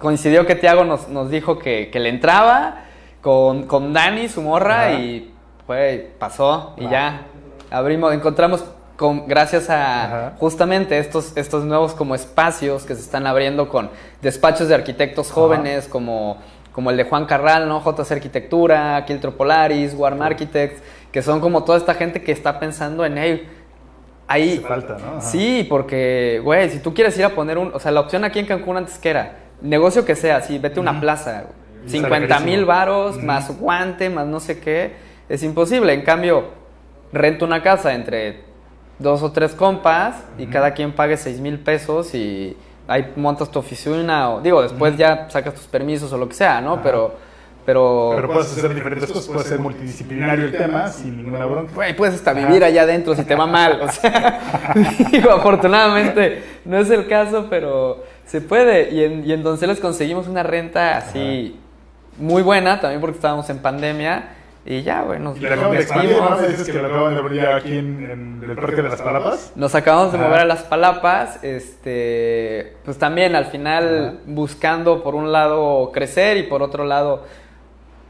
[0.00, 2.82] coincidió que Tiago nos, nos dijo que, que, le entraba
[3.20, 5.32] con, con Dani, su morra, y
[5.68, 7.26] güey, pasó y ya.
[7.70, 8.64] Abrimos, encontramos
[8.96, 13.88] con, gracias a justamente estos, estos nuevos como espacios que se están abriendo con
[14.20, 16.38] despachos de arquitectos jóvenes como
[16.72, 17.82] como el de Juan Carral, ¿no?
[17.82, 20.82] JC Arquitectura, Quiltro Polaris, Warm Architects,
[21.12, 23.48] que son como toda esta gente que está pensando en, hey,
[24.26, 24.58] ahí...
[24.66, 25.20] falta, ¿no?
[25.20, 27.72] Sí, porque, güey, si tú quieres ir a poner un...
[27.74, 30.78] O sea, la opción aquí en Cancún antes que era, negocio que sea, sí, vete
[30.78, 31.44] a una plaza,
[31.86, 34.94] 50 mil varos, más guante, más no sé qué,
[35.28, 35.92] es imposible.
[35.92, 36.46] En cambio,
[37.12, 38.40] rento una casa entre
[38.98, 42.56] dos o tres compas y cada quien pague seis mil pesos y
[42.86, 46.60] ahí montas tu oficina o digo, después ya sacas tus permisos o lo que sea,
[46.62, 46.80] ¿no?
[46.82, 47.31] Pero...
[47.64, 51.72] Pero, pero puedes hacer diferentes cosas, puede ser multidisciplinario el tema sin ninguna bronca.
[51.74, 53.80] Güey, puedes hasta vivir allá adentro si te va mal.
[53.82, 54.72] O sea,
[55.12, 58.90] digo, afortunadamente no es el caso, pero se puede.
[58.90, 61.56] Y en, y en Donceles conseguimos una renta así
[62.18, 64.36] muy buena, también porque estábamos en pandemia.
[64.64, 66.36] Y ya, güey, nos, ¿Y de expandir, ¿no?
[66.36, 69.52] Me dices que lo acaban de abrir aquí en, en el Parque de las Palapas.
[69.56, 75.32] Nos acabamos de mover a las Palapas, este, pues también al final buscando por un
[75.32, 77.24] lado crecer y por otro lado,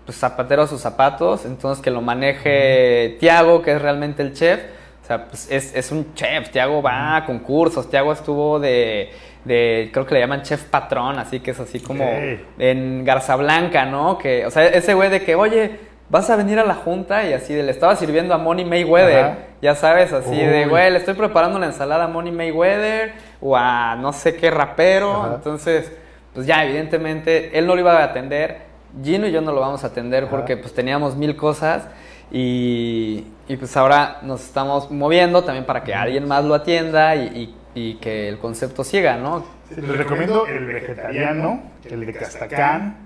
[0.05, 4.61] pues zapatero a sus zapatos, entonces que lo maneje Tiago, que es realmente el chef.
[5.03, 9.11] O sea, pues es, es un chef, Tiago va a concursos, Tiago estuvo de,
[9.45, 12.05] de, creo que le llaman chef patrón, así que es así como
[12.59, 14.17] en Garza Blanca, ¿no?
[14.17, 17.33] Que, o sea, ese güey de que, oye, vas a venir a la junta y
[17.33, 19.39] así de, le estaba sirviendo a Money Mayweather, Ajá.
[19.61, 23.97] ya sabes, así de, güey, le estoy preparando una ensalada a Money Mayweather o a
[23.97, 25.35] no sé qué rapero, Ajá.
[25.35, 25.91] entonces,
[26.33, 28.72] pues ya, evidentemente, él no lo iba a atender,
[29.03, 30.31] Gino y yo no lo vamos a atender Ajá.
[30.31, 31.85] porque pues teníamos mil cosas
[32.31, 37.27] y, y, pues ahora nos estamos moviendo también para que alguien más lo atienda y,
[37.27, 39.45] y- y que el concepto siga, ¿no?
[39.75, 42.97] Sí, Les recomiendo el vegetariano, el de Castacán.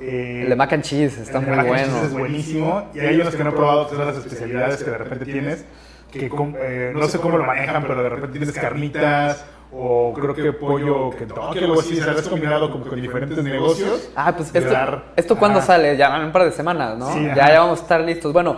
[0.00, 1.92] eh, El de mac and cheese está el muy mac and bueno.
[1.92, 2.88] cheese Es buenísimo.
[2.94, 5.64] Y hay unos que no he probado, todas las especialidades que de repente tienes,
[6.12, 9.44] que eh, no sé cómo lo manejan, pero de repente tienes carnitas
[9.74, 12.28] o creo que pollo Kentucky, algo así, ¿sabes?
[12.28, 14.10] Combinado como con diferentes negocios.
[14.14, 15.96] Ah, pues esto, dar- ¿esto cuándo sale?
[15.96, 17.12] Ya en un par de semanas, ¿no?
[17.12, 18.32] Sí, ya, ya vamos a estar listos.
[18.32, 18.56] Bueno,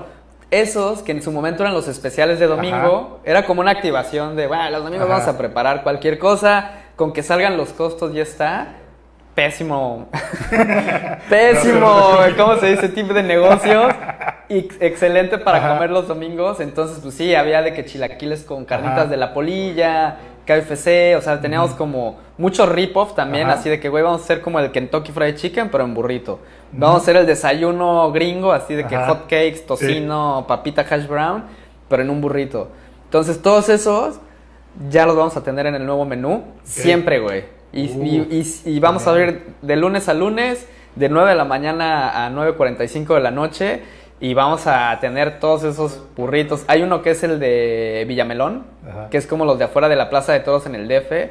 [0.51, 4.47] esos que en su momento eran los especiales de domingo, era como una activación de,
[4.47, 5.19] bueno, los domingos Ajá.
[5.19, 8.69] vamos a preparar cualquier cosa, con que salgan los costos ya está.
[9.35, 10.07] Pésimo.
[11.29, 12.89] Pésimo, ¿cómo se dice?
[12.89, 13.93] Tipo de negocios.
[14.47, 15.69] Y excelente para Ajá.
[15.71, 16.61] comer los domingos.
[16.61, 21.41] Entonces, pues sí, había de que chilaquiles con carnitas de la polilla, KFC, o sea,
[21.41, 23.59] teníamos como mucho rip-off también, Ajá.
[23.61, 26.41] así de que, güey, vamos a hacer como el Kentucky Fried Chicken, pero en burrito.
[26.73, 29.09] Vamos a hacer el desayuno gringo, así de que Ajá.
[29.09, 31.45] hot cakes, tocino, papita hash brown,
[31.89, 32.69] pero en un burrito.
[33.05, 34.19] Entonces, todos esos
[34.91, 37.45] ya los vamos a tener en el nuevo menú, siempre, güey.
[37.73, 38.05] Y, Uh.
[38.05, 38.29] y-
[38.65, 40.67] y- y vamos a abrir de lunes a lunes,
[40.97, 43.83] de 9 de la mañana a 9.45 de la noche.
[44.25, 46.65] Y vamos a tener todos esos burritos.
[46.67, 49.11] Hay uno que es el de Villamelón, Ajá.
[49.11, 51.29] que es como los de afuera de la Plaza de Toros en el DF,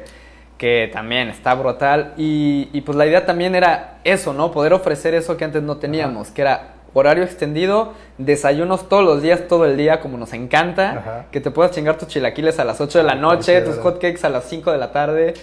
[0.58, 2.12] que también está brutal.
[2.16, 4.52] Y, y pues la idea también era eso, ¿no?
[4.52, 9.48] Poder ofrecer eso que antes no teníamos, que era horario extendido, desayunos todos los días,
[9.48, 11.24] todo el día, como nos encanta, Ajá.
[11.32, 14.28] que te puedas chingar tus chilaquiles a las 8 de la noche, tus hotcakes a
[14.30, 15.34] las 5 de la tarde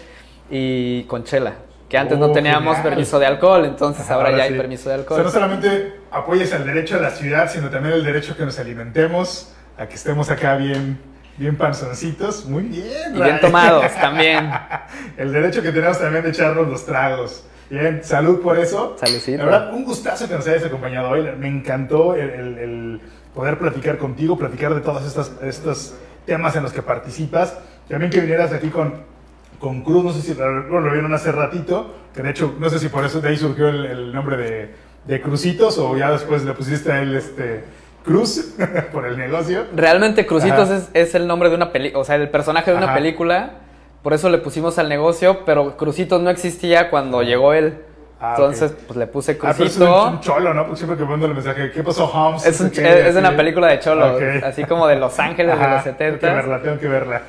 [0.49, 1.55] y con chela.
[1.91, 2.89] Que antes no Oh, teníamos genial.
[2.93, 4.53] permiso de alcohol, entonces Ajá, ahora, ya sí.
[4.53, 5.17] hay permiso de O alcohol.
[5.17, 8.45] sea, no solamente apoyes el derecho a la ciudad, sino también el derecho a que
[8.45, 10.97] nos alimentemos, a que estemos acá bien,
[11.37, 12.45] bien panzoncitos.
[12.45, 14.49] Muy bien, Y bien tomados también.
[15.17, 17.43] El derecho que tenemos también de echarnos los tragos.
[17.69, 18.95] Bien, salud por eso.
[18.97, 19.39] Saludcito.
[19.39, 21.23] La verdad, un gustazo que nos hayas acompañado hoy.
[21.37, 23.01] Me encantó el, el- el
[23.35, 25.93] poder platicar contigo, platicar de todos estos, estos
[26.25, 27.57] temas en los que participas.
[27.89, 29.03] También que vinieras aquí con,
[29.61, 30.49] con Cruz, no sé si lo,
[30.81, 33.69] lo vieron hace ratito, que de hecho, no sé si por eso de ahí surgió
[33.69, 34.71] el, el nombre de,
[35.05, 37.63] de Crucitos o ya después le pusiste a él este,
[38.03, 38.55] Cruz
[38.91, 39.65] por el negocio.
[39.75, 42.87] Realmente Crucitos es, es el nombre de una película, o sea, el personaje de una
[42.87, 42.95] Ajá.
[42.95, 43.51] película.
[44.03, 47.77] Por eso le pusimos al negocio, pero Crucitos no existía cuando llegó él.
[48.19, 50.07] Ah, Entonces, pues le puse Ah, pero es Crucito.
[50.09, 50.63] un, cholo, ¿no?
[50.65, 52.45] Porque siempre que mando el mensaje, ¿qué pasó, Holmes?
[52.45, 54.43] es, un- es- es una película de cholos, Ok.
[54.43, 56.33] así como de Los Ángeles de los Tengo que 70.
[56.33, 57.21] verla, tengo que verla.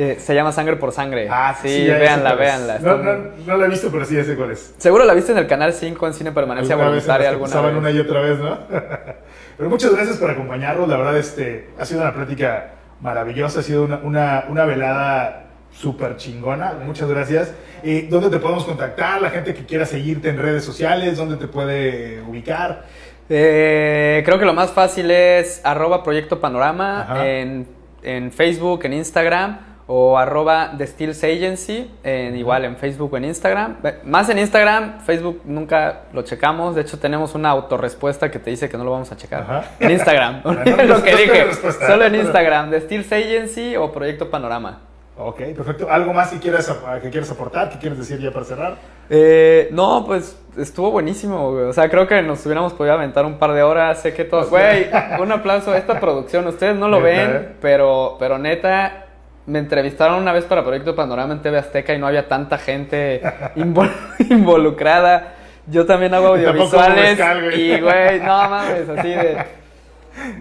[0.00, 1.26] Eh, se llama Sangre por Sangre.
[1.28, 2.78] Ah, sí, sé véanla, véanla.
[2.78, 4.72] No, no, no la he visto, pero sí ya sé cuál es.
[4.78, 7.60] Seguro la viste en el canal 5 en Cine Permanencia Alguna vez Voluntaria que alguna
[7.60, 7.76] vez.
[7.76, 8.58] una y otra vez, ¿no?
[9.58, 10.88] Pero muchas gracias por acompañarnos.
[10.88, 13.58] La verdad, este, ha sido una plática maravillosa.
[13.58, 16.74] Ha sido una, una, una velada súper chingona.
[16.86, 17.52] Muchas gracias.
[17.82, 19.20] Eh, ¿Dónde te podemos contactar?
[19.20, 22.84] La gente que quiera seguirte en redes sociales, ¿dónde te puede ubicar?
[23.28, 27.66] Eh, creo que lo más fácil es arroba Proyecto Panorama en,
[28.04, 33.24] en Facebook, en Instagram o arroba The Steels Agency, en, igual en Facebook o en
[33.24, 33.78] Instagram.
[34.04, 38.68] Más en Instagram, Facebook nunca lo checamos, de hecho tenemos una autorrespuesta que te dice
[38.68, 39.42] que no lo vamos a checar.
[39.42, 39.64] Ajá.
[39.80, 40.52] En Instagram, no-
[40.84, 41.46] lo que dije,
[41.86, 44.82] solo en Instagram, The Steels Agency o Proyecto Panorama.
[45.20, 45.90] Ok, perfecto.
[45.90, 46.72] ¿Algo más que quieras,
[47.02, 47.70] que quieras aportar?
[47.70, 48.74] ¿Qué quieres decir ya para cerrar?
[49.10, 51.64] Eh, no, pues estuvo buenísimo, güey.
[51.64, 54.00] O sea, creo que nos hubiéramos podido aventar un par de horas.
[54.00, 54.46] Sé que todo.
[54.46, 54.86] Güey,
[55.20, 56.46] un aplauso a esta producción.
[56.46, 57.48] Ustedes no lo Neta, ven, ¿eh?
[57.60, 59.06] pero, pero neta,
[59.48, 63.20] me entrevistaron una vez para Proyecto Panorama en TV Azteca y no había tanta gente
[63.56, 63.90] invol-
[64.30, 65.34] involucrada.
[65.66, 67.10] Yo también hago audiovisuales.
[67.18, 67.60] mezcal, güey.
[67.72, 69.36] Y, güey, no mames, así de.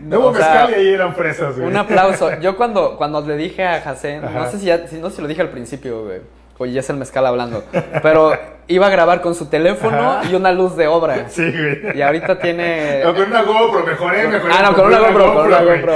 [0.03, 1.67] No hubo sea, y ahí eran fresas, güey.
[1.67, 2.39] Un aplauso.
[2.39, 5.27] Yo cuando, cuando le dije a Jacén, no sé si, ya, si no se lo
[5.27, 6.19] dije al principio, güey.
[6.59, 7.63] Oye, ya es el mezcal hablando.
[8.01, 8.33] Pero
[8.67, 10.29] iba a grabar con su teléfono Ajá.
[10.29, 11.29] y una luz de obra.
[11.29, 11.97] Sí, güey.
[11.97, 13.01] Y ahorita tiene.
[13.03, 14.53] No, con una GoPro, mejoré, mejoré.
[14.57, 15.61] Ah, no, con una GoPro, con una.
[15.61, 15.95] GoPro.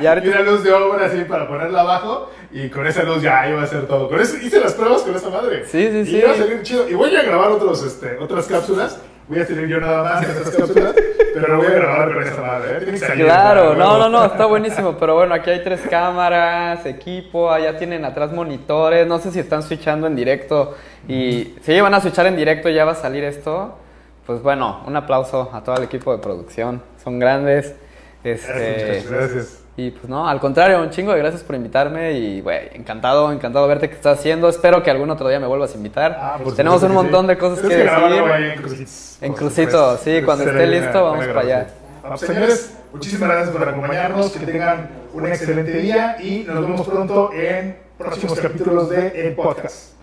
[0.00, 3.48] Y Y una luz de obra así para ponerla abajo y con esa luz ya
[3.48, 4.08] iba a hacer todo.
[4.08, 5.64] Con eso hice las pruebas con esa madre.
[5.66, 6.16] Sí, sí, y sí.
[6.16, 6.88] iba a salir chido.
[6.88, 8.98] Y voy a grabar otros, este, otras cápsulas.
[9.30, 10.94] Voy a tener yo nada más en estas cápsulas,
[11.34, 12.72] pero voy a grabar con esa madre.
[12.72, 12.78] ¿eh?
[12.78, 14.96] Tiene que salir, Claro, no, no, no, está buenísimo.
[14.98, 19.06] Pero bueno, aquí hay tres cámaras, equipo, allá tienen atrás monitores.
[19.06, 20.74] No sé si están switchando en directo.
[21.06, 23.78] Y si van a switchar en directo y ya va a salir esto.
[24.26, 26.82] Pues bueno, un aplauso a todo el equipo de producción.
[27.02, 27.76] Son grandes.
[28.24, 29.64] Gracias, Este, muchachos, gracias.
[29.80, 33.64] Y pues no, al contrario, un chingo de gracias por invitarme y, güey, encantado, encantado
[33.66, 34.46] de verte qué estás haciendo.
[34.50, 36.18] Espero que algún otro día me vuelvas a invitar.
[36.20, 37.28] Ah, por Tenemos un que montón sí.
[37.28, 38.30] de cosas que grabar decir.
[38.30, 41.66] ahí en En Crucito, sí, cuando esté una listo, vamos para allá.
[42.04, 46.86] Ah, pues, señores, muchísimas gracias por acompañarnos, que tengan un excelente día y nos vemos
[46.86, 49.94] pronto en próximos capítulos de El Podcast.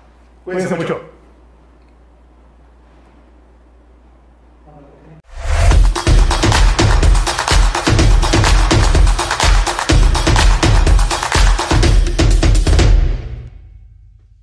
[0.43, 1.16] Cuídense mucho.